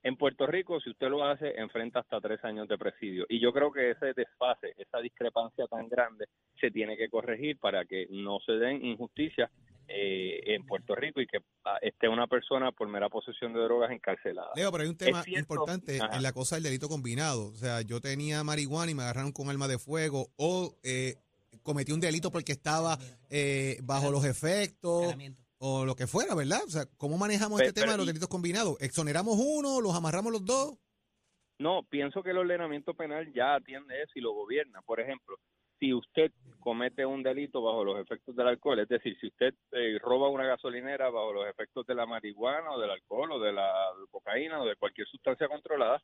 En 0.02 0.16
Puerto 0.16 0.46
Rico, 0.46 0.80
si 0.80 0.90
usted 0.90 1.08
lo 1.08 1.24
hace, 1.24 1.58
enfrenta 1.58 2.00
hasta 2.00 2.20
tres 2.20 2.44
años 2.44 2.68
de 2.68 2.78
presidio. 2.78 3.26
Y 3.28 3.40
yo 3.40 3.52
creo 3.52 3.72
que 3.72 3.90
ese 3.90 4.12
desfase, 4.14 4.74
esa 4.78 5.00
discrepancia 5.00 5.66
tan 5.66 5.88
grande, 5.88 6.26
se 6.60 6.70
tiene 6.70 6.96
que 6.96 7.08
corregir 7.08 7.58
para 7.58 7.84
que 7.84 8.06
no 8.10 8.38
se 8.40 8.52
den 8.52 8.84
injusticias 8.84 9.50
eh, 9.88 10.54
en 10.54 10.64
Puerto 10.66 10.94
Rico 10.94 11.20
y 11.20 11.26
que 11.26 11.38
ah, 11.64 11.78
esté 11.80 12.08
una 12.08 12.26
persona 12.26 12.72
por 12.72 12.88
mera 12.88 13.08
posesión 13.08 13.52
de 13.52 13.60
drogas 13.60 13.90
encarcelada. 13.90 14.50
Leo, 14.56 14.72
pero 14.72 14.82
hay 14.82 14.88
un 14.88 14.96
tema 14.96 15.22
importante 15.26 16.00
Ajá. 16.00 16.16
en 16.16 16.22
la 16.22 16.32
cosa 16.32 16.56
del 16.56 16.64
delito 16.64 16.88
combinado. 16.88 17.48
O 17.48 17.54
sea, 17.54 17.82
yo 17.82 18.00
tenía 18.00 18.42
marihuana 18.42 18.90
y 18.90 18.94
me 18.94 19.02
agarraron 19.02 19.32
con 19.32 19.48
arma 19.48 19.68
de 19.68 19.78
fuego 19.78 20.28
o 20.36 20.76
eh, 20.82 21.14
cometí 21.62 21.92
un 21.92 22.00
delito 22.00 22.30
porque 22.30 22.52
estaba 22.52 22.98
eh, 23.30 23.78
bajo 23.82 24.10
los 24.10 24.24
efectos 24.24 25.14
o 25.58 25.84
lo 25.84 25.94
que 25.94 26.06
fuera, 26.06 26.34
¿verdad? 26.34 26.60
O 26.66 26.70
sea, 26.70 26.86
¿cómo 26.96 27.16
manejamos 27.16 27.60
este 27.60 27.72
tema 27.72 27.92
de 27.92 27.98
los 27.98 28.06
delitos 28.06 28.28
combinados? 28.28 28.76
¿Exoneramos 28.80 29.36
uno, 29.38 29.80
los 29.80 29.94
amarramos 29.94 30.32
los 30.32 30.44
dos? 30.44 30.78
No, 31.58 31.82
pienso 31.84 32.22
que 32.22 32.30
el 32.30 32.38
ordenamiento 32.38 32.94
penal 32.94 33.32
ya 33.32 33.54
atiende 33.54 34.02
eso 34.02 34.12
y 34.16 34.20
lo 34.20 34.32
gobierna. 34.32 34.82
Por 34.82 35.00
ejemplo, 35.00 35.38
si 35.78 35.92
usted 35.92 36.32
comete 36.60 37.06
un 37.06 37.22
delito 37.22 37.62
bajo 37.62 37.84
los 37.84 38.00
efectos 38.00 38.34
del 38.34 38.48
alcohol, 38.48 38.80
es 38.80 38.88
decir, 38.88 39.16
si 39.20 39.28
usted 39.28 39.54
eh, 39.72 39.98
roba 40.00 40.28
una 40.28 40.46
gasolinera 40.46 41.10
bajo 41.10 41.32
los 41.32 41.48
efectos 41.48 41.86
de 41.86 41.94
la 41.94 42.06
marihuana 42.06 42.72
o 42.72 42.80
del 42.80 42.90
alcohol 42.90 43.32
o 43.32 43.38
de 43.38 43.52
la 43.52 43.72
cocaína 44.10 44.60
o 44.60 44.66
de 44.66 44.76
cualquier 44.76 45.06
sustancia 45.06 45.48
controlada, 45.48 46.02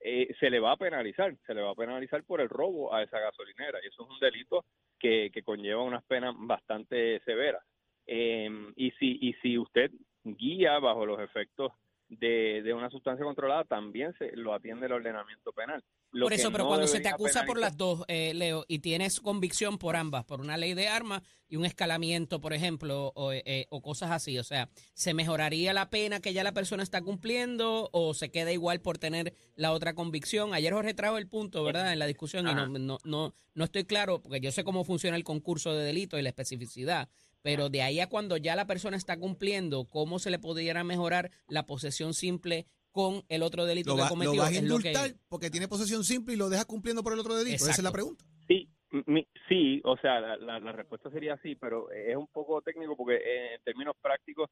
eh, 0.00 0.34
se 0.38 0.48
le 0.48 0.60
va 0.60 0.72
a 0.72 0.76
penalizar, 0.76 1.36
se 1.46 1.54
le 1.54 1.62
va 1.62 1.72
a 1.72 1.74
penalizar 1.74 2.22
por 2.24 2.40
el 2.40 2.48
robo 2.48 2.94
a 2.94 3.02
esa 3.02 3.18
gasolinera 3.18 3.80
y 3.82 3.88
eso 3.88 4.04
es 4.04 4.10
un 4.10 4.20
delito 4.20 4.64
que, 4.98 5.30
que 5.32 5.42
conlleva 5.42 5.82
unas 5.82 6.04
penas 6.04 6.34
bastante 6.38 7.20
severas. 7.24 7.62
Eh, 8.06 8.48
y 8.76 8.90
si 8.92 9.18
y 9.20 9.34
si 9.34 9.58
usted 9.58 9.90
guía 10.24 10.78
bajo 10.78 11.04
los 11.04 11.20
efectos 11.20 11.72
de, 12.08 12.62
de 12.62 12.72
una 12.72 12.90
sustancia 12.90 13.24
controlada, 13.24 13.64
también 13.64 14.14
se 14.18 14.34
lo 14.34 14.54
atiende 14.54 14.86
el 14.86 14.92
ordenamiento 14.92 15.52
penal. 15.52 15.84
Lo 16.10 16.24
por 16.24 16.32
eso, 16.32 16.50
pero 16.50 16.64
no 16.64 16.68
cuando 16.68 16.86
se 16.86 17.00
te 17.00 17.08
acusa 17.08 17.44
por 17.44 17.58
las 17.58 17.76
dos, 17.76 18.04
eh, 18.08 18.32
Leo, 18.34 18.64
y 18.66 18.78
tienes 18.78 19.20
convicción 19.20 19.76
por 19.76 19.94
ambas, 19.94 20.24
por 20.24 20.40
una 20.40 20.56
ley 20.56 20.72
de 20.72 20.88
armas 20.88 21.22
y 21.48 21.56
un 21.56 21.66
escalamiento, 21.66 22.40
por 22.40 22.54
ejemplo, 22.54 23.12
o, 23.14 23.32
eh, 23.32 23.66
o 23.68 23.82
cosas 23.82 24.10
así, 24.10 24.38
o 24.38 24.44
sea, 24.44 24.70
¿se 24.94 25.12
mejoraría 25.12 25.74
la 25.74 25.90
pena 25.90 26.20
que 26.20 26.32
ya 26.32 26.42
la 26.44 26.52
persona 26.52 26.82
está 26.82 27.02
cumpliendo 27.02 27.90
o 27.92 28.14
se 28.14 28.30
queda 28.30 28.52
igual 28.52 28.80
por 28.80 28.96
tener 28.96 29.34
la 29.54 29.72
otra 29.72 29.94
convicción? 29.94 30.54
Ayer 30.54 30.72
Jorge 30.72 30.94
trajo 30.94 31.18
el 31.18 31.28
punto, 31.28 31.62
¿verdad?, 31.62 31.92
en 31.92 31.98
la 31.98 32.06
discusión 32.06 32.48
y 32.48 32.54
no, 32.54 32.66
no, 32.68 32.98
no, 33.04 33.34
no 33.54 33.64
estoy 33.64 33.84
claro, 33.84 34.22
porque 34.22 34.40
yo 34.40 34.50
sé 34.50 34.64
cómo 34.64 34.84
funciona 34.84 35.16
el 35.16 35.24
concurso 35.24 35.74
de 35.74 35.84
delito 35.84 36.18
y 36.18 36.22
la 36.22 36.30
especificidad, 36.30 37.10
pero 37.42 37.68
de 37.68 37.82
ahí 37.82 38.00
a 38.00 38.08
cuando 38.08 38.36
ya 38.36 38.56
la 38.56 38.66
persona 38.66 38.96
está 38.96 39.18
cumpliendo, 39.18 39.84
¿cómo 39.86 40.18
se 40.18 40.30
le 40.30 40.38
pudiera 40.38 40.84
mejorar 40.84 41.30
la 41.48 41.66
posesión 41.66 42.14
simple 42.14 42.66
con 42.90 43.22
el 43.28 43.42
otro 43.42 43.64
delito 43.66 43.90
Lo, 43.90 43.96
que 43.96 44.00
va- 44.02 44.06
lo 44.08 44.10
cometió? 44.10 44.40
vas 44.40 44.48
a 44.48 44.50
lo 44.50 44.78
que- 44.78 44.88
indultar 44.90 45.10
porque 45.28 45.50
tiene 45.50 45.68
posesión 45.68 46.04
simple 46.04 46.34
y 46.34 46.36
lo 46.36 46.48
dejas 46.48 46.66
cumpliendo 46.66 47.02
por 47.02 47.12
el 47.12 47.20
otro 47.20 47.34
delito. 47.36 47.56
Esa 47.56 47.70
es 47.70 47.82
la 47.82 47.92
pregunta. 47.92 48.24
Sí, 48.48 48.68
mi- 49.06 49.26
sí, 49.48 49.80
o 49.84 49.96
sea, 49.98 50.20
la, 50.20 50.36
la- 50.36 50.58
la 50.60 50.72
respuesta 50.72 51.10
sería 51.10 51.36
sí, 51.42 51.54
pero 51.54 51.90
es 51.90 52.16
un 52.16 52.26
poco 52.28 52.60
técnico 52.62 52.96
porque 52.96 53.16
eh, 53.16 53.54
en 53.54 53.62
términos 53.62 53.94
prácticos, 54.00 54.50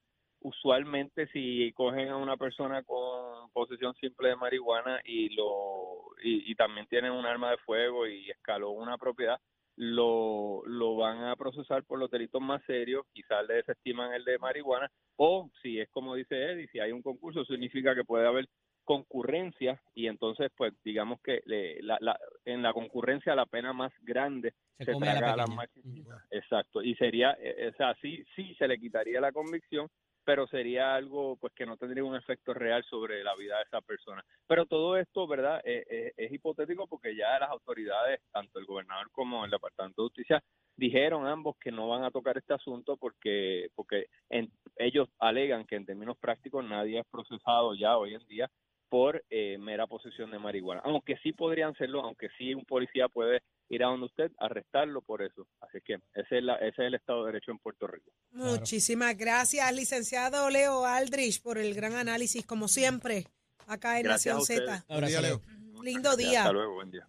usualmente 0.51 1.27
si 1.33 1.71
cogen 1.73 2.09
a 2.09 2.17
una 2.17 2.37
persona 2.37 2.83
con 2.83 3.49
posesión 3.51 3.93
simple 3.95 4.29
de 4.29 4.35
marihuana 4.35 5.01
y 5.03 5.29
lo 5.35 6.11
y, 6.23 6.51
y 6.51 6.55
también 6.55 6.87
tienen 6.87 7.11
un 7.11 7.25
arma 7.25 7.51
de 7.51 7.57
fuego 7.57 8.07
y 8.07 8.29
escaló 8.29 8.71
una 8.71 8.97
propiedad, 8.97 9.39
lo, 9.77 10.63
lo 10.65 10.95
van 10.97 11.23
a 11.23 11.35
procesar 11.35 11.83
por 11.85 11.99
los 11.99 12.11
delitos 12.11 12.41
más 12.41 12.61
serios, 12.65 13.05
quizás 13.13 13.47
le 13.47 13.55
desestiman 13.55 14.13
el 14.13 14.25
de 14.25 14.37
marihuana, 14.39 14.91
o 15.15 15.49
si 15.61 15.79
es 15.79 15.89
como 15.89 16.15
dice 16.15 16.61
y 16.61 16.67
si 16.67 16.79
hay 16.79 16.91
un 16.91 17.01
concurso, 17.01 17.45
significa 17.45 17.95
que 17.95 18.03
puede 18.03 18.27
haber 18.27 18.47
concurrencia 18.83 19.81
y 19.93 20.07
entonces 20.07 20.49
pues 20.55 20.73
digamos 20.83 21.19
que 21.21 21.41
le- 21.45 21.81
la- 21.83 21.97
la- 21.99 22.17
en 22.45 22.61
la 22.63 22.71
concurrencia 22.73 23.35
la 23.35 23.45
pena 23.45 23.73
más 23.73 23.91
grande 24.01 24.53
Se 24.79 24.93
la 24.93 24.97
traga 24.99 25.33
a 25.33 25.35
la 25.35 25.47
más 25.47 25.69
chiquita. 25.73 26.23
exacto 26.31 26.81
y 26.81 26.95
sería 26.95 27.37
eh, 27.39 27.69
o 27.73 27.75
sea 27.77 27.93
sí 28.01 28.23
sí 28.35 28.55
se 28.57 28.65
le 28.67 28.79
quitaría 28.79 29.19
la 29.19 29.33
convicción 29.33 29.89
pero 30.27 30.45
sería 30.47 30.93
algo 30.93 31.37
pues 31.37 31.53
que 31.55 31.65
no 31.65 31.77
tendría 31.77 32.03
un 32.03 32.15
efecto 32.17 32.53
real 32.53 32.83
sobre 32.83 33.23
la 33.23 33.33
vida 33.35 33.57
de 33.57 33.63
esa 33.63 33.81
persona 33.81 34.23
pero 34.47 34.65
todo 34.65 34.97
esto 34.97 35.27
verdad 35.27 35.61
Eh, 35.63 35.83
eh, 35.89 36.11
es 36.17 36.31
hipotético 36.31 36.87
porque 36.87 37.15
ya 37.15 37.39
las 37.39 37.49
autoridades 37.49 38.19
tanto 38.33 38.59
el 38.59 38.65
gobernador 38.65 39.09
como 39.11 39.45
el 39.45 39.51
departamento 39.51 40.03
de 40.03 40.07
justicia 40.09 40.43
dijeron 40.75 41.25
ambos 41.27 41.55
que 41.59 41.71
no 41.71 41.87
van 41.87 42.03
a 42.03 42.11
tocar 42.11 42.37
este 42.37 42.53
asunto 42.53 42.97
porque 42.97 43.69
porque 43.75 44.07
en- 44.29 44.51
ellos 44.77 45.09
alegan 45.19 45.65
que 45.65 45.75
en 45.77 45.85
términos 45.85 46.17
prácticos 46.19 46.63
nadie 46.65 46.99
es 46.99 47.05
procesado 47.09 47.73
ya 47.75 47.97
hoy 47.97 48.13
en 48.15 48.25
día 48.27 48.49
por 48.89 49.23
eh, 49.29 49.57
mera 49.59 49.87
posesión 49.87 50.31
de 50.31 50.39
marihuana. 50.39 50.81
Aunque 50.85 51.17
sí 51.17 51.33
podrían 51.33 51.73
serlo, 51.75 52.01
aunque 52.01 52.29
sí 52.37 52.53
un 52.53 52.63
policía 52.65 53.09
puede 53.09 53.41
ir 53.69 53.83
a 53.83 53.87
donde 53.87 54.05
usted, 54.05 54.31
arrestarlo 54.39 55.01
por 55.01 55.21
eso. 55.21 55.47
Así 55.61 55.79
que 55.83 55.95
ese 56.13 56.37
es, 56.37 56.43
la, 56.43 56.55
ese 56.55 56.81
es 56.81 56.87
el 56.87 56.93
Estado 56.95 57.25
de 57.25 57.33
Derecho 57.33 57.51
en 57.51 57.59
Puerto 57.59 57.87
Rico. 57.87 58.11
Muchísimas 58.31 59.17
gracias, 59.17 59.73
licenciado 59.73 60.49
Leo 60.49 60.85
Aldrich, 60.85 61.41
por 61.41 61.57
el 61.57 61.73
gran 61.73 61.93
análisis, 61.95 62.45
como 62.45 62.67
siempre, 62.67 63.25
acá 63.67 63.97
en 63.97 64.03
Gracias 64.03 64.35
a 64.35 64.39
Nación. 64.39 64.65
Z. 64.65 64.85
Buen 64.87 65.05
día, 65.05 65.21
Leo. 65.21 65.41
Lindo 65.83 66.15
día. 66.15 66.41
Hasta 66.41 66.53
luego, 66.53 66.75
buen 66.75 66.91
día. 66.91 67.07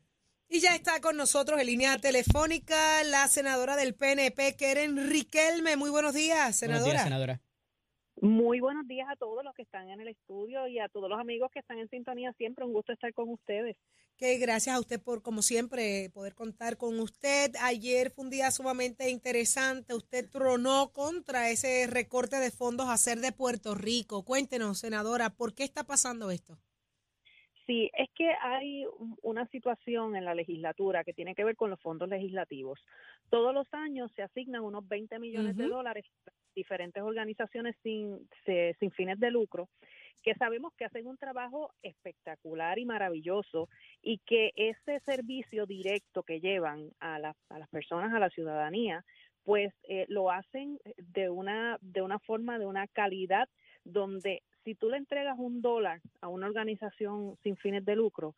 Y 0.50 0.60
ya 0.60 0.74
está 0.74 1.00
con 1.00 1.16
nosotros 1.16 1.60
en 1.60 1.66
línea 1.66 1.98
telefónica 1.98 3.04
la 3.04 3.28
senadora 3.28 3.76
del 3.76 3.94
PNP, 3.94 4.56
Keren 4.56 5.08
Riquelme. 5.10 5.76
Muy 5.76 5.90
buenos 5.90 6.14
días, 6.14 6.38
Buenos 6.38 6.56
senadora. 6.56 6.90
días, 6.92 7.04
senadora. 7.04 7.40
Muy 8.20 8.58
buenos 8.60 8.86
días 8.88 9.08
a 9.08 9.16
todos 9.16 9.44
los 9.44 9.54
que 9.54 9.62
están 9.62 9.90
en 9.90 10.00
el 10.00 10.08
estudio 10.08 10.66
y 10.66 10.78
a 10.78 10.88
todos 10.88 11.08
los 11.08 11.20
amigos 11.20 11.50
que 11.52 11.60
están 11.60 11.78
en 11.78 11.88
sintonía. 11.88 12.32
Siempre 12.32 12.64
un 12.64 12.72
gusto 12.72 12.92
estar 12.92 13.12
con 13.14 13.28
ustedes. 13.28 13.76
Que 14.16 14.38
gracias 14.38 14.74
a 14.74 14.80
usted 14.80 15.00
por, 15.00 15.22
como 15.22 15.42
siempre, 15.42 16.10
poder 16.12 16.34
contar 16.34 16.76
con 16.76 16.98
usted. 16.98 17.52
Ayer 17.62 18.10
fue 18.10 18.24
un 18.24 18.30
día 18.30 18.50
sumamente 18.50 19.10
interesante. 19.10 19.94
Usted 19.94 20.28
tronó 20.28 20.90
contra 20.92 21.50
ese 21.50 21.86
recorte 21.86 22.36
de 22.36 22.50
fondos 22.50 22.86
a 22.88 22.94
hacer 22.94 23.18
de 23.18 23.30
Puerto 23.30 23.76
Rico. 23.76 24.24
Cuéntenos, 24.24 24.78
senadora, 24.80 25.30
¿por 25.30 25.54
qué 25.54 25.62
está 25.62 25.84
pasando 25.84 26.32
esto? 26.32 26.58
Sí, 27.66 27.90
es 27.96 28.08
que 28.16 28.28
hay 28.42 28.86
un- 28.98 29.16
una 29.22 29.46
situación 29.48 30.16
en 30.16 30.24
la 30.24 30.34
legislatura 30.34 31.04
que 31.04 31.12
tiene 31.12 31.34
que 31.34 31.44
ver 31.44 31.54
con 31.54 31.68
los 31.70 31.78
fondos 31.80 32.08
legislativos. 32.08 32.80
Todos 33.30 33.54
los 33.54 33.66
años 33.72 34.10
se 34.16 34.22
asignan 34.22 34.64
unos 34.64 34.88
20 34.88 35.18
millones 35.18 35.54
de 35.56 35.68
dólares 35.68 36.06
diferentes 36.58 37.02
organizaciones 37.02 37.76
sin, 37.82 38.28
sin 38.78 38.90
fines 38.90 39.18
de 39.20 39.30
lucro 39.30 39.68
que 40.24 40.34
sabemos 40.34 40.72
que 40.76 40.84
hacen 40.84 41.06
un 41.06 41.16
trabajo 41.16 41.70
espectacular 41.82 42.78
y 42.80 42.84
maravilloso 42.84 43.68
y 44.02 44.18
que 44.26 44.50
ese 44.56 44.98
servicio 45.00 45.64
directo 45.64 46.24
que 46.24 46.40
llevan 46.40 46.90
a, 46.98 47.18
la- 47.20 47.36
a 47.48 47.58
las 47.58 47.68
personas, 47.68 48.12
a 48.12 48.18
la 48.18 48.28
ciudadanía, 48.28 49.04
pues 49.44 49.72
eh, 49.84 50.06
lo 50.08 50.30
hacen 50.30 50.78
de 50.96 51.30
una, 51.30 51.78
de 51.80 52.02
una 52.02 52.18
forma, 52.18 52.58
de 52.58 52.66
una 52.66 52.88
calidad 52.88 53.48
donde 53.84 54.42
si 54.64 54.74
tú 54.74 54.90
le 54.90 54.96
entregas 54.98 55.36
un 55.38 55.62
dólar 55.62 56.00
a 56.20 56.28
una 56.28 56.46
organización 56.48 57.36
sin 57.44 57.56
fines 57.56 57.84
de 57.84 57.94
lucro 57.94 58.34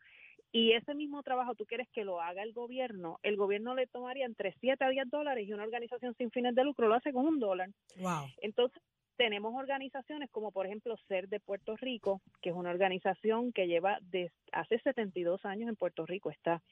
y 0.52 0.73
ese 0.73 0.95
mismo 0.95 1.23
trabajo 1.23 1.54
tú 1.54 1.64
quieres 1.66 1.88
que 1.92 2.04
lo 2.04 2.21
haga 2.21 2.42
el 2.42 2.52
gobierno, 2.52 3.19
el 3.23 3.37
gobierno 3.37 3.75
le 3.75 3.87
tomaría 3.87 4.26
entre 4.26 4.54
7 4.61 4.85
a 4.85 4.88
10 4.88 5.11
dólares 5.11 5.47
y 5.47 5.52
una 5.52 5.64
organización 5.64 6.14
sin 6.16 6.30
fines 6.30 6.54
de 6.54 6.64
lucro 6.64 6.88
lo 6.88 6.95
hace 6.95 7.12
con 7.12 7.26
un 7.26 7.38
dólar. 7.38 7.71
Wow. 7.97 8.26
Entonces, 8.42 8.83
tenemos 9.16 9.54
organizaciones 9.54 10.30
como 10.30 10.50
por 10.50 10.66
ejemplo 10.66 10.97
Ser 11.07 11.28
de 11.28 11.40
Puerto 11.40 11.76
Rico, 11.76 12.23
que 12.40 12.50
es 12.50 12.57
una 12.57 12.71
organización 12.71 13.52
que 13.52 13.66
lleva 13.66 13.99
desde 14.00 14.33
hace 14.50 14.78
72 14.78 15.45
años 15.45 15.69
en 15.69 15.76
Puerto 15.76 16.07
Rico 16.07 16.30
está 16.30 16.62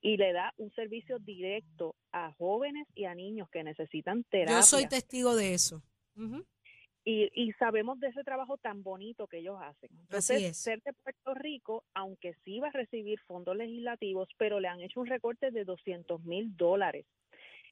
y 0.00 0.16
le 0.16 0.32
da 0.32 0.52
un 0.56 0.72
servicio 0.72 1.20
directo 1.20 1.94
a 2.10 2.32
jóvenes 2.32 2.88
y 2.94 3.04
a 3.04 3.14
niños 3.14 3.48
que 3.50 3.62
necesitan 3.62 4.24
terapia. 4.24 4.56
Yo 4.56 4.62
soy 4.62 4.88
testigo 4.88 5.36
de 5.36 5.54
eso. 5.54 5.80
Y, 7.04 7.30
y 7.34 7.52
sabemos 7.54 7.98
de 8.00 8.08
ese 8.08 8.22
trabajo 8.24 8.58
tan 8.58 8.82
bonito 8.82 9.26
que 9.26 9.38
ellos 9.38 9.58
hacen. 9.60 9.90
Entonces, 9.92 10.36
Así 10.36 10.44
es. 10.46 10.56
ser 10.56 10.82
de 10.82 10.92
Puerto 10.92 11.34
Rico, 11.34 11.84
aunque 11.94 12.34
sí 12.44 12.60
va 12.60 12.68
a 12.68 12.72
recibir 12.72 13.18
fondos 13.20 13.56
legislativos, 13.56 14.28
pero 14.38 14.60
le 14.60 14.68
han 14.68 14.80
hecho 14.80 15.00
un 15.00 15.06
recorte 15.06 15.50
de 15.50 15.64
200 15.64 16.22
mil 16.24 16.56
dólares. 16.56 17.06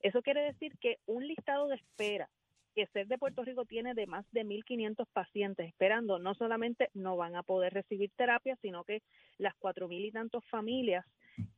Eso 0.03 0.23
quiere 0.23 0.43
decir 0.43 0.77
que 0.79 0.99
un 1.07 1.27
listado 1.27 1.69
de 1.69 1.77
espera 1.77 2.29
que 2.75 2.87
ser 2.87 3.09
de 3.09 3.19
Puerto 3.19 3.45
Rico 3.45 3.65
tiene 3.65 3.95
de 3.95 4.07
más 4.07 4.25
de 4.31 4.45
1.500 4.45 5.07
pacientes 5.13 5.67
esperando, 5.67 6.19
no 6.19 6.35
solamente 6.35 6.89
no 6.95 7.17
van 7.17 7.35
a 7.35 7.43
poder 7.43 7.75
recibir 7.75 8.11
terapia, 8.17 8.57
sino 8.63 8.85
que 8.85 9.03
las 9.39 9.55
cuatro 9.57 9.89
mil 9.89 10.05
y 10.05 10.13
tantos 10.13 10.45
familias 10.47 11.05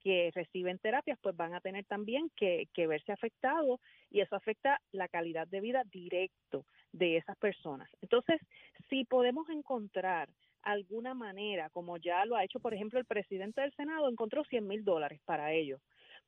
que 0.02 0.30
reciben 0.34 0.78
terapias, 0.78 1.18
pues 1.22 1.36
van 1.36 1.54
a 1.54 1.60
tener 1.60 1.84
también 1.84 2.30
que, 2.36 2.68
que 2.74 2.86
verse 2.86 3.12
afectados 3.12 3.80
y 4.10 4.20
eso 4.20 4.36
afecta 4.36 4.80
la 4.92 5.08
calidad 5.08 5.46
de 5.48 5.60
vida 5.60 5.82
directo 5.90 6.64
de 6.92 7.16
esas 7.16 7.36
personas. 7.38 7.88
Entonces, 8.00 8.40
si 8.88 9.04
podemos 9.04 9.48
encontrar 9.48 10.28
alguna 10.62 11.14
manera, 11.14 11.70
como 11.70 11.96
ya 11.96 12.24
lo 12.24 12.36
ha 12.36 12.44
hecho, 12.44 12.60
por 12.60 12.74
ejemplo, 12.74 12.98
el 12.98 13.04
presidente 13.04 13.60
del 13.60 13.74
Senado, 13.74 14.08
encontró 14.08 14.44
100 14.44 14.66
mil 14.66 14.84
dólares 14.84 15.20
para 15.24 15.52
ello. 15.52 15.78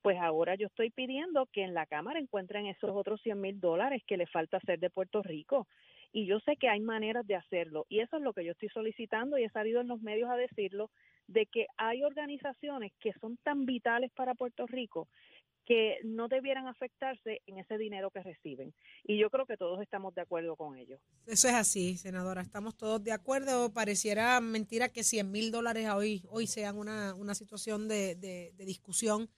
Pues 0.02 0.18
ahora 0.18 0.54
yo 0.54 0.66
estoy 0.66 0.90
pidiendo 0.90 1.46
que 1.46 1.62
en 1.62 1.72
la 1.72 1.86
Cámara 1.86 2.18
encuentren 2.18 2.66
esos 2.66 2.90
otros 2.90 3.20
100 3.22 3.40
mil 3.40 3.60
dólares 3.60 4.02
que 4.06 4.16
le 4.16 4.26
falta 4.26 4.58
hacer 4.58 4.78
de 4.78 4.90
Puerto 4.90 5.22
Rico. 5.22 5.66
Y 6.12 6.26
yo 6.26 6.40
sé 6.40 6.56
que 6.56 6.68
hay 6.68 6.80
maneras 6.80 7.26
de 7.26 7.36
hacerlo. 7.36 7.86
Y 7.88 8.00
eso 8.00 8.16
es 8.16 8.22
lo 8.22 8.32
que 8.32 8.44
yo 8.44 8.52
estoy 8.52 8.68
solicitando 8.68 9.38
y 9.38 9.44
he 9.44 9.50
salido 9.50 9.80
en 9.80 9.88
los 9.88 10.00
medios 10.02 10.30
a 10.30 10.36
decirlo, 10.36 10.90
de 11.26 11.46
que 11.46 11.66
hay 11.76 12.02
organizaciones 12.04 12.92
que 13.00 13.12
son 13.20 13.36
tan 13.38 13.66
vitales 13.66 14.10
para 14.12 14.34
Puerto 14.34 14.66
Rico 14.66 15.08
que 15.66 15.96
no 16.04 16.28
debieran 16.28 16.66
afectarse 16.66 17.40
en 17.46 17.58
ese 17.58 17.78
dinero 17.78 18.10
que 18.10 18.22
reciben. 18.22 18.74
Y 19.02 19.18
yo 19.18 19.30
creo 19.30 19.46
que 19.46 19.56
todos 19.56 19.80
estamos 19.80 20.14
de 20.14 20.20
acuerdo 20.20 20.56
con 20.56 20.76
ello. 20.76 20.98
Eso 21.26 21.48
es 21.48 21.54
así, 21.54 21.96
senadora. 21.96 22.42
Estamos 22.42 22.76
todos 22.76 23.02
de 23.02 23.12
acuerdo. 23.12 23.72
Pareciera 23.72 24.38
mentira 24.42 24.90
que 24.90 25.02
100 25.02 25.30
mil 25.30 25.50
dólares 25.50 25.88
hoy, 25.88 26.22
hoy 26.28 26.46
sean 26.46 26.76
una, 26.76 27.14
una 27.14 27.34
situación 27.34 27.88
de, 27.88 28.14
de- 28.14 28.52
discusión 28.66 29.30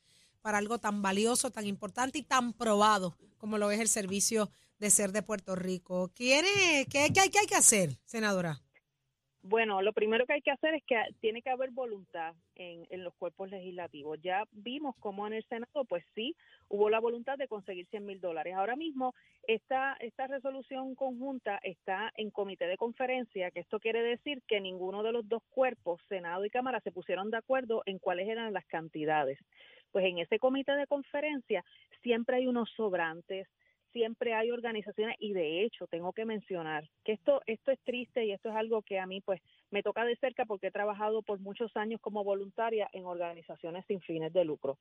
para 0.43 0.59
algo 0.59 0.79
tan 0.79 1.01
valioso, 1.01 1.53
tan 1.53 1.67
importante 1.67 2.19
y 2.19 2.23
tan 2.25 2.53
probado 2.53 3.17
como 3.37 3.57
lo 3.57 3.71
es 3.71 3.79
el 3.79 3.89
servicio 3.89 4.51
de 4.81 4.91
ser 4.91 5.13
de 5.13 5.23
Puerto 5.23 5.55
Rico. 5.55 6.11
¿Quiere, 6.15 6.49
qué, 6.91 7.13
qué 7.15 7.31
qué 7.31 7.39
hay 7.39 7.47
que 7.47 7.55
hacer, 7.55 7.99
senadora? 8.05 8.61
Bueno, 9.49 9.81
lo 9.81 9.93
primero 9.93 10.27
que 10.27 10.33
hay 10.33 10.43
que 10.43 10.51
hacer 10.51 10.75
es 10.75 10.83
que 10.85 11.01
tiene 11.21 11.41
que 11.41 11.51
haber 11.51 11.71
voluntad 11.71 12.35
en, 12.57 12.85
en 12.91 13.05
los 13.05 13.15
cuerpos 13.15 13.49
legislativos. 13.49 14.19
Ya 14.21 14.43
vimos 14.51 14.97
cómo 14.99 15.25
en 15.29 15.35
el 15.35 15.45
Senado, 15.45 15.85
pues 15.85 16.05
sí, 16.17 16.35
hubo 16.69 16.91
la 16.91 16.99
voluntad 16.99 17.39
de 17.39 17.47
conseguir 17.47 17.87
100 17.87 18.05
mil 18.05 18.21
dólares. 18.21 18.55
Ahora 18.57 18.75
mismo, 18.75 19.15
esta, 19.47 19.97
esta 20.01 20.27
resolución 20.27 20.97
conjunta 20.97 21.61
está 21.63 22.13
en 22.17 22.33
comité 22.33 22.67
de 22.67 22.77
conferencia, 22.77 23.53
que 23.53 23.61
esto 23.61 23.79
quiere 23.79 24.03
decir 24.03 24.43
que 24.49 24.61
ninguno 24.61 25.05
de 25.05 25.13
los 25.13 25.29
dos 25.29 25.45
cuerpos, 25.51 26.01
Senado 26.09 26.45
y 26.45 26.51
Cámara, 26.51 26.81
se 26.81 26.91
pusieron 26.91 27.31
de 27.31 27.37
acuerdo 27.37 27.85
en 27.87 28.01
cuáles 28.01 28.29
eran 28.29 28.53
las 28.53 28.67
cantidades. 28.67 29.39
Pues 29.93 30.07
en 30.07 30.19
ese 30.19 30.41
comité 30.41 30.73
de 30.73 30.89
conferencia 30.89 31.65
siempre 32.03 32.39
hay 32.39 32.49
unos 32.49 32.69
sobrantes, 32.71 33.47
siempre 33.97 34.35
hay 34.35 34.51
organizaciones 34.51 35.17
y 35.21 35.33
de 35.33 35.65
hecho 35.65 35.87
tengo 35.87 36.13
que 36.13 36.27
mencionar 36.27 36.87
que 37.03 37.13
esto 37.13 37.41
esto 37.47 37.71
es 37.71 37.81
triste 37.81 38.27
y 38.27 38.33
esto 38.33 38.51
es 38.51 38.55
algo 38.55 38.83
que 38.83 38.99
a 38.99 39.07
mí 39.07 39.23
pues 39.23 39.41
me 39.71 39.83
toca 39.83 40.05
de 40.05 40.17
cerca 40.17 40.45
porque 40.45 40.67
he 40.67 40.71
trabajado 40.71 41.23
por 41.23 41.39
muchos 41.41 41.75
años 41.79 41.99
como 42.03 42.23
voluntaria 42.23 42.91
en 42.93 43.07
organizaciones 43.07 43.87
sin 43.87 44.03
fines 44.03 44.35
de 44.35 44.45
lucro 44.45 44.77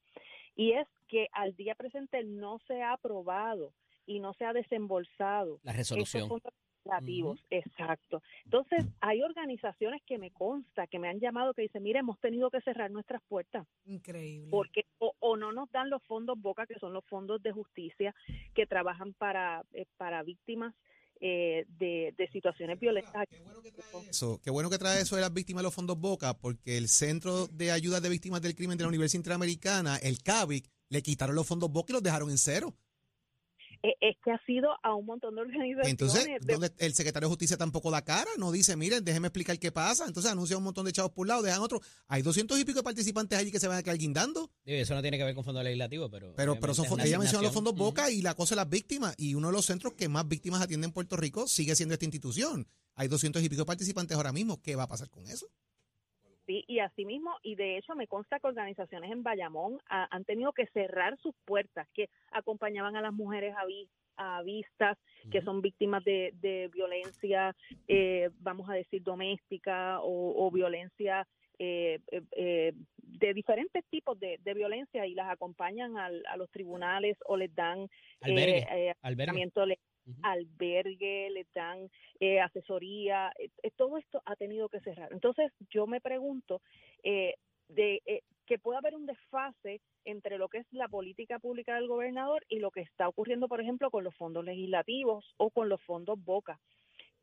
y 0.57 0.73
es 0.73 0.85
que 1.07 1.29
al 1.31 1.55
día 1.55 1.75
presente 1.75 2.25
no 2.25 2.59
se 2.67 2.81
ha 2.81 2.91
aprobado 2.91 3.71
y 4.05 4.19
no 4.19 4.33
se 4.33 4.43
ha 4.43 4.51
desembolsado 4.51 5.61
La 5.63 5.71
resolución. 5.71 6.23
estos 6.23 6.41
fondos 6.41 6.64
legislativos, 6.85 7.39
exacto. 7.49 8.21
Entonces, 8.45 8.85
hay 9.01 9.21
organizaciones 9.21 10.01
que 10.05 10.17
me 10.17 10.31
consta, 10.31 10.87
que 10.87 10.99
me 10.99 11.09
han 11.09 11.19
llamado, 11.19 11.53
que 11.53 11.63
dicen, 11.63 11.83
mire, 11.83 11.99
hemos 11.99 12.19
tenido 12.19 12.49
que 12.49 12.61
cerrar 12.61 12.91
nuestras 12.91 13.21
puertas 13.27 13.65
Increíble. 13.85 14.49
porque 14.51 14.85
o, 14.99 15.13
o 15.19 15.37
no 15.37 15.51
nos 15.51 15.71
dan 15.71 15.89
los 15.89 16.03
fondos 16.03 16.39
Boca, 16.39 16.65
que 16.65 16.79
son 16.79 16.93
los 16.93 17.03
fondos 17.05 17.41
de 17.41 17.51
justicia 17.51 18.13
que 18.53 18.65
trabajan 18.65 19.13
para, 19.13 19.63
eh, 19.73 19.85
para 19.97 20.23
víctimas 20.23 20.73
eh, 21.21 21.65
de, 21.79 22.13
de 22.17 22.27
situaciones 22.29 22.79
violentas. 22.79 23.27
Eso, 24.09 24.39
qué 24.43 24.51
bueno 24.51 24.69
que 24.69 24.77
trae 24.77 25.01
eso 25.01 25.15
de 25.15 25.21
las 25.21 25.33
víctimas 25.33 25.61
de 25.61 25.67
los 25.67 25.73
fondos 25.73 25.99
Boca, 25.99 26.37
porque 26.37 26.77
el 26.77 26.89
Centro 26.89 27.47
de 27.47 27.71
Ayuda 27.71 28.01
de 28.01 28.09
Víctimas 28.09 28.41
del 28.41 28.55
Crimen 28.55 28.77
de 28.77 28.83
la 28.83 28.89
Universidad 28.89 29.19
Interamericana, 29.19 29.97
el 29.97 30.21
CAVIC, 30.21 30.69
le 30.89 31.01
quitaron 31.01 31.35
los 31.35 31.47
fondos 31.47 31.71
Boca 31.71 31.91
y 31.91 31.93
los 31.93 32.03
dejaron 32.03 32.29
en 32.29 32.37
cero. 32.37 32.75
Eh, 33.87 33.95
Es 34.01 34.15
que 34.23 34.31
ha 34.31 34.39
sido 34.45 34.69
a 34.83 34.95
un 34.95 35.05
montón 35.05 35.35
de 35.35 35.41
organizaciones. 35.41 35.87
Entonces, 35.89 36.25
de- 36.25 36.53
¿dónde 36.53 36.71
el 36.79 36.93
secretario 36.95 37.27
de 37.27 37.31
Justicia 37.31 37.55
tampoco 37.57 37.91
da 37.91 38.01
cara? 38.03 38.29
No 38.37 38.51
dice, 38.51 38.75
miren, 38.75 39.03
déjeme 39.05 39.27
explicar 39.27 39.59
qué 39.59 39.71
pasa. 39.71 40.05
Entonces 40.07 40.31
anuncia 40.31 40.57
un 40.57 40.63
montón 40.63 40.85
de 40.85 40.91
chavos 40.91 41.11
por 41.11 41.23
un 41.23 41.27
lado, 41.27 41.41
dejan 41.43 41.61
otro. 41.61 41.81
Hay 42.07 42.21
doscientos 42.21 42.59
y 42.59 42.65
pico 42.65 42.79
de 42.79 42.83
participantes 42.83 43.37
allí 43.37 43.51
que 43.51 43.59
se 43.59 43.67
van 43.67 43.77
a 43.77 43.83
quedar 43.83 43.97
guindando. 43.97 44.49
Eso 44.65 44.95
no 44.95 45.01
tiene 45.01 45.17
que 45.17 45.23
ver 45.23 45.35
con 45.35 45.43
fondos 45.43 45.63
legislativos, 45.63 46.09
pero. 46.11 46.33
Pero, 46.35 46.59
pero 46.59 46.73
son, 46.73 46.85
ella 46.99 47.19
menciona 47.19 47.43
los 47.43 47.53
fondos. 47.53 47.75
Boca 47.75 48.09
y 48.09 48.21
la 48.21 48.33
cosa 48.33 48.55
de 48.55 48.61
las 48.61 48.69
víctimas. 48.69 49.13
Y 49.17 49.35
uno 49.35 49.47
de 49.47 49.53
los 49.53 49.65
centros 49.65 49.93
que 49.93 50.09
más 50.09 50.27
víctimas 50.27 50.61
atiende 50.61 50.87
en 50.87 50.93
Puerto 50.93 51.15
Rico 51.15 51.47
sigue 51.47 51.75
siendo 51.75 51.93
esta 51.93 52.05
institución. 52.05 52.67
Hay 52.95 53.07
doscientos 53.09 53.43
y 53.43 53.49
pico 53.49 53.61
de 53.61 53.65
participantes 53.65 54.15
ahora 54.15 54.31
mismo. 54.31 54.61
¿Qué 54.61 54.75
va 54.75 54.83
a 54.83 54.87
pasar 54.87 55.09
con 55.09 55.27
eso? 55.27 55.47
Sí, 56.45 56.63
y 56.67 56.79
asimismo, 56.79 57.35
y 57.41 57.55
de 57.55 57.77
hecho 57.77 57.95
me 57.95 58.07
consta 58.07 58.39
que 58.39 58.47
organizaciones 58.47 59.11
en 59.11 59.23
Bayamón 59.23 59.79
ah, 59.89 60.07
han 60.11 60.25
tenido 60.25 60.53
que 60.53 60.67
cerrar 60.67 61.17
sus 61.17 61.33
puertas, 61.43 61.87
que 61.93 62.09
acompañaban 62.31 62.95
a 62.95 63.01
las 63.01 63.13
mujeres 63.13 63.55
a, 63.57 63.65
vi- 63.65 63.89
a 64.17 64.41
vistas, 64.43 64.97
que 65.31 65.41
son 65.41 65.61
víctimas 65.61 66.03
de, 66.03 66.31
de 66.35 66.69
violencia, 66.71 67.55
eh, 67.87 68.29
vamos 68.41 68.69
a 68.69 68.73
decir, 68.73 69.01
doméstica 69.01 69.99
o, 70.01 70.45
o 70.45 70.51
violencia 70.51 71.27
eh, 71.57 71.99
eh, 72.11 72.21
eh, 72.35 72.73
de 72.97 73.33
diferentes 73.33 73.83
tipos 73.89 74.19
de, 74.19 74.37
de 74.43 74.53
violencia 74.53 75.05
y 75.07 75.15
las 75.15 75.29
acompañan 75.31 75.97
al- 75.97 76.23
a 76.27 76.37
los 76.37 76.49
tribunales 76.51 77.17
o 77.25 77.37
les 77.37 77.53
dan 77.55 77.87
Albergue. 78.21 78.57
eh, 78.59 78.89
eh, 78.89 78.93
Albergue. 79.01 79.41
Albergue, 80.23 81.29
le 81.31 81.45
dan 81.53 81.89
eh, 82.19 82.39
asesoría, 82.39 83.31
eh, 83.39 83.49
eh, 83.63 83.71
todo 83.75 83.97
esto 83.97 84.21
ha 84.25 84.35
tenido 84.35 84.69
que 84.69 84.79
cerrar. 84.81 85.11
Entonces, 85.11 85.51
yo 85.69 85.87
me 85.87 86.01
pregunto 86.01 86.61
eh, 87.03 87.35
de 87.69 88.01
eh, 88.05 88.21
que 88.45 88.59
puede 88.59 88.77
haber 88.77 88.95
un 88.95 89.05
desfase 89.07 89.81
entre 90.03 90.37
lo 90.37 90.49
que 90.49 90.59
es 90.59 90.67
la 90.71 90.87
política 90.87 91.39
pública 91.39 91.75
del 91.75 91.87
gobernador 91.87 92.45
y 92.47 92.59
lo 92.59 92.69
que 92.71 92.81
está 92.81 93.07
ocurriendo, 93.07 93.47
por 93.47 93.59
ejemplo, 93.61 93.89
con 93.89 94.03
los 94.03 94.15
fondos 94.15 94.45
legislativos 94.45 95.25
o 95.37 95.49
con 95.49 95.67
los 95.69 95.81
fondos 95.81 96.23
Boca. 96.23 96.59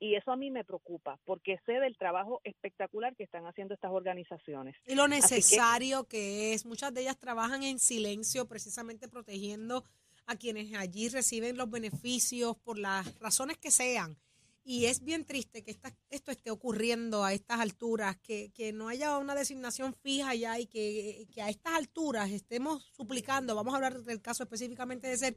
Y 0.00 0.16
eso 0.16 0.32
a 0.32 0.36
mí 0.36 0.50
me 0.50 0.64
preocupa, 0.64 1.20
porque 1.24 1.58
sé 1.64 1.74
del 1.74 1.96
trabajo 1.96 2.40
espectacular 2.42 3.14
que 3.14 3.22
están 3.22 3.46
haciendo 3.46 3.74
estas 3.74 3.92
organizaciones. 3.92 4.74
Y 4.84 4.96
lo 4.96 5.04
que- 5.04 5.10
necesario 5.10 6.08
que 6.08 6.54
es. 6.54 6.66
Muchas 6.66 6.92
de 6.92 7.02
ellas 7.02 7.20
trabajan 7.20 7.62
en 7.62 7.78
silencio, 7.78 8.48
precisamente 8.48 9.06
protegiendo 9.06 9.84
a 10.26 10.36
quienes 10.36 10.72
allí 10.74 11.08
reciben 11.08 11.56
los 11.56 11.70
beneficios 11.70 12.56
por 12.58 12.78
las 12.78 13.18
razones 13.18 13.58
que 13.58 13.70
sean. 13.70 14.16
Y 14.64 14.84
es 14.84 15.02
bien 15.02 15.24
triste 15.24 15.64
que 15.64 15.72
esta- 15.72 15.92
esto 16.08 16.30
esté 16.30 16.50
ocurriendo 16.52 17.24
a 17.24 17.32
estas 17.32 17.58
alturas, 17.58 18.16
que, 18.18 18.52
que 18.54 18.72
no 18.72 18.88
haya 18.88 19.18
una 19.18 19.34
designación 19.34 19.92
fija 19.92 20.34
ya 20.36 20.58
y 20.60 20.66
que, 20.66 21.26
que 21.32 21.42
a 21.42 21.48
estas 21.48 21.74
alturas 21.74 22.30
estemos 22.30 22.84
suplicando, 22.96 23.56
vamos 23.56 23.72
a 23.74 23.76
hablar 23.76 24.02
del 24.04 24.20
caso 24.22 24.44
específicamente 24.44 25.08
de 25.08 25.16
ser, 25.16 25.36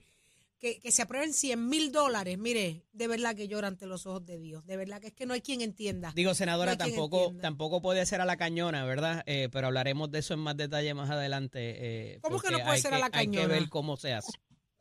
que, 0.59 0.79
que 0.79 0.91
se 0.91 1.01
aprueben 1.01 1.33
100 1.33 1.67
mil 1.67 1.91
dólares. 1.91 2.37
Mire, 2.37 2.85
de 2.93 3.07
verdad 3.07 3.35
que 3.35 3.47
llora 3.47 3.67
ante 3.67 3.87
los 3.87 4.05
ojos 4.05 4.25
de 4.27 4.37
Dios. 4.37 4.63
De 4.67 4.77
verdad 4.77 5.01
que 5.01 5.07
es 5.07 5.13
que 5.13 5.25
no 5.25 5.33
hay 5.33 5.41
quien 5.41 5.61
entienda. 5.61 6.13
Digo, 6.15 6.35
senadora, 6.35 6.73
No 6.73 6.77
tampoco, 6.77 7.33
tampoco 7.41 7.81
puede 7.81 8.05
ser 8.05 8.21
a 8.21 8.25
la 8.25 8.37
cañona, 8.37 8.85
¿verdad? 8.85 9.23
Eh, 9.25 9.49
pero 9.51 9.67
hablaremos 9.67 10.11
de 10.11 10.19
eso 10.19 10.35
en 10.35 10.39
más 10.41 10.55
detalle 10.55 10.93
más 10.93 11.09
adelante. 11.09 11.59
eh, 12.13 12.19
¿Cómo 12.21 12.39
que 12.39 12.51
no 12.51 12.59
puede 12.63 12.77
ser 12.79 12.93
a 12.93 12.99
la 12.99 13.05
Hay 13.07 13.11
que 13.11 13.37
cañona? 13.37 13.47
ver 13.47 13.69
cómo 13.69 13.97
se 13.97 14.13
hace. 14.13 14.31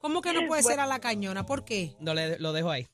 ¿Cómo 0.04 0.20
que 0.20 0.34
no 0.34 0.46
puede 0.46 0.62
ser 0.62 0.80
a 0.80 0.86
la 0.86 1.00
cañona? 1.00 1.46
¿Por 1.46 1.64
qué? 1.64 1.94
No 1.98 2.12
le, 2.12 2.38
lo 2.38 2.52
dejo 2.52 2.68
ahí. 2.70 2.86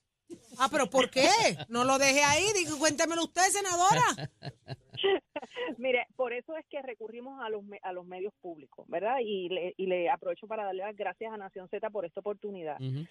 Ah, 0.59 0.69
pero 0.71 0.89
¿por 0.89 1.11
qué? 1.11 1.29
No 1.69 1.83
lo 1.83 1.99
deje 1.99 2.23
ahí. 2.23 2.45
Digo, 2.57 2.79
cuéntemelo 2.79 3.25
usted, 3.25 3.43
senadora. 3.51 4.31
Mire, 5.79 6.07
por 6.15 6.33
eso 6.33 6.57
es 6.57 6.65
que 6.69 6.81
recurrimos 6.83 7.43
a 7.43 7.49
los, 7.49 7.65
me- 7.65 7.81
a 7.83 7.93
los 7.93 8.07
medios 8.07 8.33
públicos, 8.41 8.87
¿verdad? 8.89 9.17
Y 9.25 9.49
le, 9.49 9.75
y 9.77 9.87
le 9.87 10.09
aprovecho 10.09 10.47
para 10.47 10.65
darle 10.65 10.83
las 10.85 10.95
gracias 10.95 11.33
a 11.33 11.37
Nación 11.37 11.69
Z 11.69 11.91
por 11.91 12.05
esta 12.05 12.21
oportunidad, 12.21 12.77
que 12.79 13.07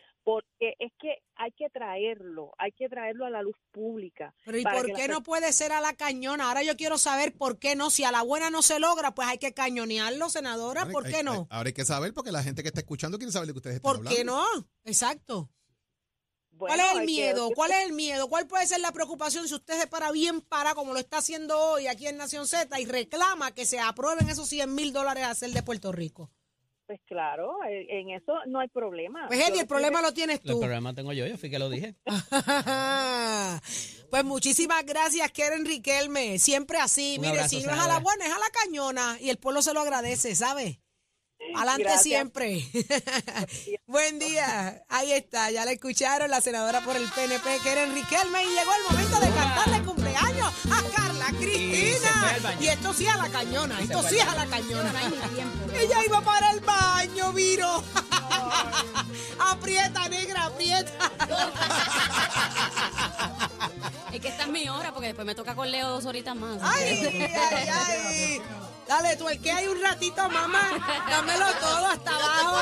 traerlo, 1.80 2.52
hay 2.58 2.72
que 2.74 2.90
traerlo 2.90 3.26
a 3.26 3.30
la 3.30 3.42
luz 3.42 3.56
pública. 3.72 4.34
Pero 4.46 4.58
¿y 4.58 4.64
por 4.64 4.94
qué 4.94 5.08
no 5.08 5.24
puede 5.24 5.54
ser 5.54 5.72
a 5.72 5.80
la 5.80 5.94
cañona? 5.94 6.50
Ahora 6.50 6.62
yo 6.64 6.76
quiero 6.76 6.98
saber 6.98 7.34
por 7.38 7.58
qué 7.58 7.76
no. 7.76 7.90
Si 7.90 8.04
a 8.04 8.12
la 8.12 8.22
buena 8.22 8.50
no 8.50 8.62
se 8.62 8.80
logra, 8.80 9.16
pues 9.16 9.28
hay 9.30 9.38
que 9.38 9.54
cañonearlo, 9.54 10.30
senadora. 10.30 10.82
Ahora 10.82 10.92
¿Por 10.92 11.06
hay- 11.06 11.12
qué 11.12 11.18
hay- 11.20 11.24
no? 11.24 11.48
ahora 11.50 11.68
hay 11.68 11.74
que 11.74 11.86
saber 11.86 12.14
porque 12.14 12.32
la 12.34 12.44
gente 12.44 12.62
que 12.64 12.68
está 12.68 12.82
escuchando 12.82 13.18
quiere 13.18 13.32
saber 13.32 13.48
de 13.48 13.54
que 13.54 13.58
ustedes 13.60 13.76
están 13.78 13.92
¿Por 13.96 14.02
qué 14.08 14.20
hablando. 14.22 14.44
no? 14.56 14.68
Exacto. 14.84 15.50
Bueno, 16.52 16.76
¿Cuál 16.76 16.80
es 16.82 16.92
el 16.92 17.00
hay 17.00 17.06
que- 17.06 17.12
miedo? 17.14 17.50
¿Cuál 17.56 17.72
es 17.72 17.86
el 17.86 17.94
miedo? 17.94 18.28
¿Cuál 18.28 18.46
puede 18.48 18.68
ser 18.68 18.82
la 18.82 18.92
preocupación 18.92 19.48
si 19.48 19.54
usted 19.56 19.80
se 19.80 19.88
para 19.88 20.12
bien 20.12 20.42
para, 20.42 20.76
como 20.76 20.92
lo 20.92 21.00
está 21.00 21.20
haciendo 21.20 21.58
hoy 21.58 21.88
aquí 21.88 22.08
en 22.08 22.18
Nación 22.18 22.46
Z, 22.48 22.78
y 22.82 22.86
reclama 22.86 23.54
que 23.54 23.66
se 23.66 23.80
aprueben 23.80 24.28
esos 24.30 24.50
100 24.50 24.76
mil 24.76 24.92
dólares 24.92 25.24
a 25.24 25.30
hacer 25.30 25.52
de 25.52 25.64
Puerto 25.64 25.94
Rico? 25.94 26.30
Pues 26.90 27.02
claro, 27.06 27.60
en 27.70 27.88
en 27.88 28.10
eso 28.20 28.34
no 28.48 28.60
hay 28.60 28.68
problema. 28.68 29.28
Pues 29.28 29.48
Eddie, 29.48 29.62
el 29.62 29.68
problema 29.68 30.02
lo 30.02 30.12
tienes 30.12 30.40
El 30.44 30.54
tú. 30.54 30.60
programa 30.60 30.96
tengo 30.96 31.14
yo, 31.14 31.28
yo 31.28 31.38
fui 31.38 31.52
que 31.52 31.60
lo 31.60 31.70
dije. 31.70 31.94
pues 34.10 34.26
muchísimas 34.26 34.84
gracias, 34.88 35.32
Keren 35.32 35.68
Riquelme. 35.68 36.40
Siempre 36.40 36.80
así. 36.80 37.18
Un 37.18 37.22
Mire, 37.22 37.34
abrazo, 37.34 37.60
si 37.60 37.64
no 37.64 37.74
es 37.74 37.80
a 37.80 37.88
la 37.88 38.00
buena, 38.00 38.26
es 38.26 38.32
a 38.32 38.40
la 38.40 38.50
cañona. 38.50 39.18
Y 39.22 39.30
el 39.30 39.38
pueblo 39.38 39.62
se 39.62 39.76
lo 39.76 39.82
agradece, 39.82 40.34
¿sabe? 40.34 40.82
Adelante 41.56 41.84
Gracias. 41.84 42.04
siempre. 42.04 42.64
Buen 43.86 44.18
día. 44.18 44.84
Ahí 44.90 45.12
está, 45.12 45.52
ya 45.52 45.66
la 45.66 45.72
escucharon, 45.72 46.32
la 46.32 46.42
senadora 46.42 46.82
por 46.82 46.96
el 46.96 47.08
PNP, 47.08 47.60
Keren 47.64 47.94
Riquelme. 47.94 48.44
Y 48.46 48.48
llegó 48.48 48.72
el 48.74 48.96
momento 48.96 49.20
de 49.20 49.28
cantarle 49.28 49.86
a 50.72 50.84
Carla 50.96 51.28
Cristina. 51.38 52.38
Y 52.60 52.68
esto 52.68 52.94
sí 52.94 53.06
es 53.06 53.14
a 53.14 53.18
la 53.18 53.30
cañona, 53.30 53.80
Y 53.80 53.84
esto 53.86 54.04
sí 54.04 54.18
es 54.18 54.28
a 54.28 54.36
la 54.36 54.46
cañona. 54.46 54.92
Ella 55.76 56.06
iba 56.06 56.22
para 56.22 56.52
el 56.52 56.60
baño, 56.60 57.34
Viro. 57.34 57.84
aprieta, 59.40 60.08
negra, 60.10 60.46
aprieta. 60.46 61.12
Es 64.14 64.20
que 64.20 64.28
esta 64.28 64.44
es 64.44 64.50
mi 64.50 64.68
hora 64.70 64.92
porque 64.92 65.08
después 65.08 65.26
me 65.26 65.36
toca 65.36 65.56
con 65.56 65.70
Leo 65.70 65.90
dos 65.90 66.06
horitas 66.06 66.36
más. 66.36 66.58
Ay, 66.62 67.28
ay, 67.36 67.68
ay. 67.72 68.42
Dale, 68.88 69.16
tú 69.18 69.30
el 69.30 69.40
que 69.40 69.52
hay 69.52 69.68
un 69.68 69.80
ratito, 69.80 70.28
mamá. 70.30 70.68
Dámelo 71.08 71.46
todo 71.60 71.86
hasta 71.86 72.10
abajo. 72.10 72.58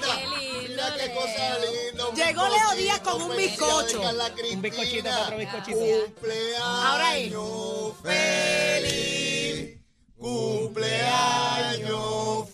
Qué 0.00 0.26
lindo. 0.38 0.82
Leo. 0.96 2.12
Llegó 2.14 2.46
Leo 2.48 2.70
Díaz 2.76 3.00
con 3.00 3.20
un 3.22 3.36
bizcocho. 3.36 4.00
Un 4.52 4.62
bizcochito 4.62 5.08
para 5.10 5.22
otro 5.24 5.36
bizcochito. 5.38 5.78
Ahora 6.62 7.16
es. 7.16 7.32
feliz, 8.02 9.80
cumpleaños 10.16 12.48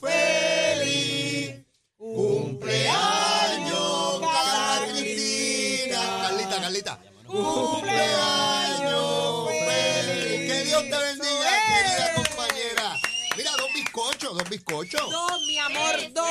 dos 14.89 15.43
mi 15.47 15.59
amor, 15.59 16.13
dos. 16.13 16.29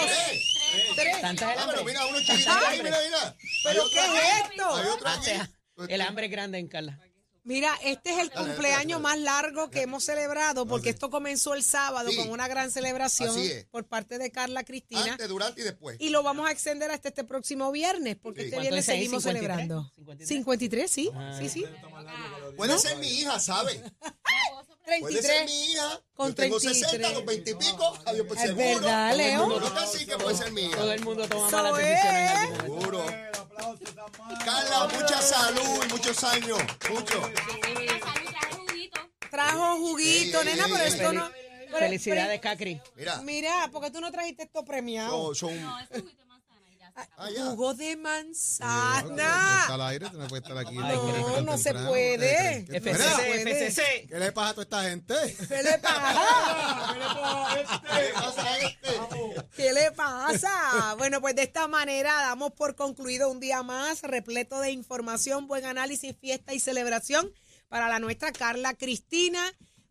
Tres. 0.96 1.22
Tanta 1.22 1.54
el 1.54 1.60
Ah, 1.60 1.64
pero 1.68 1.80
hambre. 1.80 1.94
mira, 1.94 2.06
uno 2.06 2.20
chiquito 2.20 2.52
ahí, 2.68 2.82
mira, 2.84 2.98
mira. 3.06 3.36
¿Pero 3.64 3.90
qué 3.90 4.00
es 4.00 4.50
esto? 4.52 4.76
Hay 4.76 4.86
otro 4.88 5.08
Ah, 5.10 5.22
sea, 5.24 5.50
el 5.88 6.02
hambre 6.02 6.26
es 6.26 6.32
grande 6.32 6.58
en 6.58 6.68
Carla. 6.68 7.00
Mira, 7.46 7.74
este 7.84 8.12
es 8.12 8.20
el 8.20 8.30
Dale, 8.30 8.48
cumpleaños 8.48 9.02
dale, 9.02 9.16
más 9.16 9.20
largo 9.20 9.70
que 9.72 9.82
hemos 9.82 10.04
celebrado 10.04 10.68
porque 10.68 10.90
esto 10.90 11.10
comenzó 11.10 11.56
el 11.56 11.64
sábado 11.64 12.12
Sí. 12.12 12.18
con 12.18 12.30
una 12.30 12.48
gran 12.48 12.70
celebración 12.70 13.34
por 13.72 13.88
parte 13.88 14.20
de 14.20 14.30
Carla 14.30 14.64
Cristina 14.64 15.14
Antes, 15.14 15.28
durante 15.30 15.62
y 15.62 15.64
después. 15.64 15.96
y 16.00 16.10
lo 16.10 16.22
vamos 16.22 16.48
a 16.48 16.52
extender 16.52 16.92
hasta 16.92 17.08
este 17.10 17.24
próximo 17.24 17.72
viernes 17.72 18.18
porque 18.22 18.42
Sí. 18.42 18.46
este 18.48 18.56
¿Cuánto 18.58 18.62
viernes 18.70 18.86
es 18.86 18.90
ahí? 18.90 18.98
seguimos 18.98 19.24
53? 19.24 19.40
celebrando. 19.58 19.92
53. 19.96 20.28
53, 20.28 20.92
sí, 20.92 21.10
sí, 21.40 21.50
sí. 21.50 21.66
Puede 22.56 22.78
ser 22.78 22.98
mi 22.98 23.08
hija, 23.08 23.40
¿sabe? 23.40 23.82
Puede 25.00 25.22
ser 25.22 25.46
33. 25.46 25.46
mi 25.46 25.66
hija. 25.72 26.02
Con 26.14 26.30
Yo 26.30 26.36
tengo 26.36 26.60
33. 26.60 26.92
60, 26.92 27.14
con 27.16 27.26
20 27.26 27.52
y 27.52 27.54
pico. 27.56 27.98
Adiós 28.06 28.28
por 28.28 28.38
Es 28.38 28.44
seguro. 28.44 28.66
verdad, 28.66 29.16
Leo. 29.16 29.48
No, 29.48 29.60
no, 29.60 29.74
casi 29.74 30.06
que 30.06 30.18
puede 30.18 30.36
ser 30.38 30.52
mi 30.52 30.62
hija. 30.66 30.78
Todo 30.78 30.92
el 30.94 31.02
mundo 31.04 31.28
toma 31.30 31.50
malas 31.50 31.80
es. 31.80 31.86
decisiones. 31.86 32.32
en 32.32 32.38
algún 32.62 32.80
momento. 32.80 32.82
Seguro. 32.82 33.06
Carla, 34.46 34.88
mucha 34.94 35.22
salud 35.22 35.86
y 35.86 35.92
muchos 35.92 36.24
años. 36.24 36.60
Mucho. 36.90 37.22
Trajo 39.30 39.78
juguito, 39.78 40.42
Ey, 40.42 40.48
ey, 40.48 40.54
nena, 40.56 40.66
ey, 40.66 40.72
pero 40.74 40.84
ey. 40.84 40.90
esto 40.92 41.14
no. 41.14 41.30
Felicidades, 41.78 42.40
Cacri. 42.42 42.82
Mira, 42.96 43.22
Mira, 43.22 43.70
porque 43.72 43.92
tú 43.92 44.02
no 44.02 44.12
trajiste 44.12 44.44
esto 44.44 44.66
premiado. 44.66 45.36
son, 45.36 45.50
son 45.56 46.10
Ah. 47.18 47.28
Jugo 47.50 47.74
de 47.74 47.92
Está 47.92 48.02
manzana. 48.02 49.66
al 49.66 49.82
aire, 49.82 50.10
tú 50.10 50.18
no 50.18 50.26
estar 50.36 50.58
aquí. 50.58 50.76
No, 50.76 51.42
no 51.42 51.58
se 51.58 51.74
puede. 51.74 52.66
¿Qué- 52.66 52.78
FCC. 52.80 54.08
¿Qué 54.08 54.20
le 54.20 54.32
pasa 54.32 54.50
a 54.50 54.54
toda 54.54 54.64
esta 54.64 54.84
gente? 54.90 55.16
¿Qué 55.48 55.64
le 55.64 55.78
pasa? 55.80 56.96
¿Qué 57.56 58.14
pasa 58.14 58.44
a 58.44 58.58
este? 58.60 58.90
¿Qué 59.56 59.74
le 59.74 59.92
pasa? 59.92 60.96
Bueno, 60.98 61.22
pues 61.22 61.36
de 61.36 61.44
esta 61.44 61.68
manera 61.68 62.14
damos 62.22 62.52
por 62.54 62.76
concluido 62.76 63.30
un 63.30 63.40
día 63.40 63.64
más 63.64 64.02
repleto 64.02 64.60
de 64.60 64.72
información, 64.72 65.48
buen 65.48 65.66
análisis, 65.66 66.16
fiesta 66.20 66.54
y 66.54 66.60
celebración 66.60 67.32
para 67.68 67.88
la 67.90 68.00
nuestra 68.00 68.32
Carla 68.32 68.74
Cristina. 68.74 69.42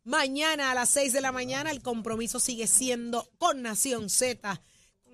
Mañana 0.05 0.71
a 0.71 0.75
las 0.75 0.88
6 0.90 1.12
de 1.12 1.21
la 1.21 1.33
mañana 1.33 1.71
el 1.71 1.83
compromiso 1.83 2.40
sigue 2.40 2.66
siendo 2.66 3.31
con 3.38 3.61
Nación 3.61 4.09
Z, 4.09 4.62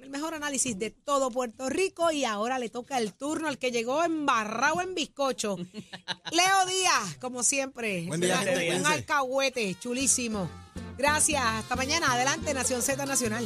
el 0.02 0.10
mejor 0.10 0.34
análisis 0.34 0.78
de 0.78 0.90
todo 0.90 1.30
Puerto 1.30 1.68
Rico 1.68 2.10
y 2.10 2.24
ahora 2.24 2.58
le 2.58 2.68
toca 2.68 2.98
el 2.98 3.14
turno 3.14 3.48
al 3.48 3.58
que 3.58 3.70
llegó 3.72 4.04
embarrado 4.04 4.80
en 4.82 4.94
bizcocho. 4.94 5.56
Leo 6.32 6.66
Díaz, 6.66 7.16
como 7.20 7.42
siempre. 7.42 8.04
Buen 8.06 8.20
día, 8.20 8.40
Un- 8.74 8.80
un 8.80 8.86
alcahuete, 8.86 9.74
chulísimo. 9.80 10.48
Gracias, 10.98 11.42
hasta 11.42 11.74
mañana. 11.76 12.12
Adelante, 12.12 12.52
Nación 12.54 12.82
Z 12.82 13.04
Nacional. 13.06 13.44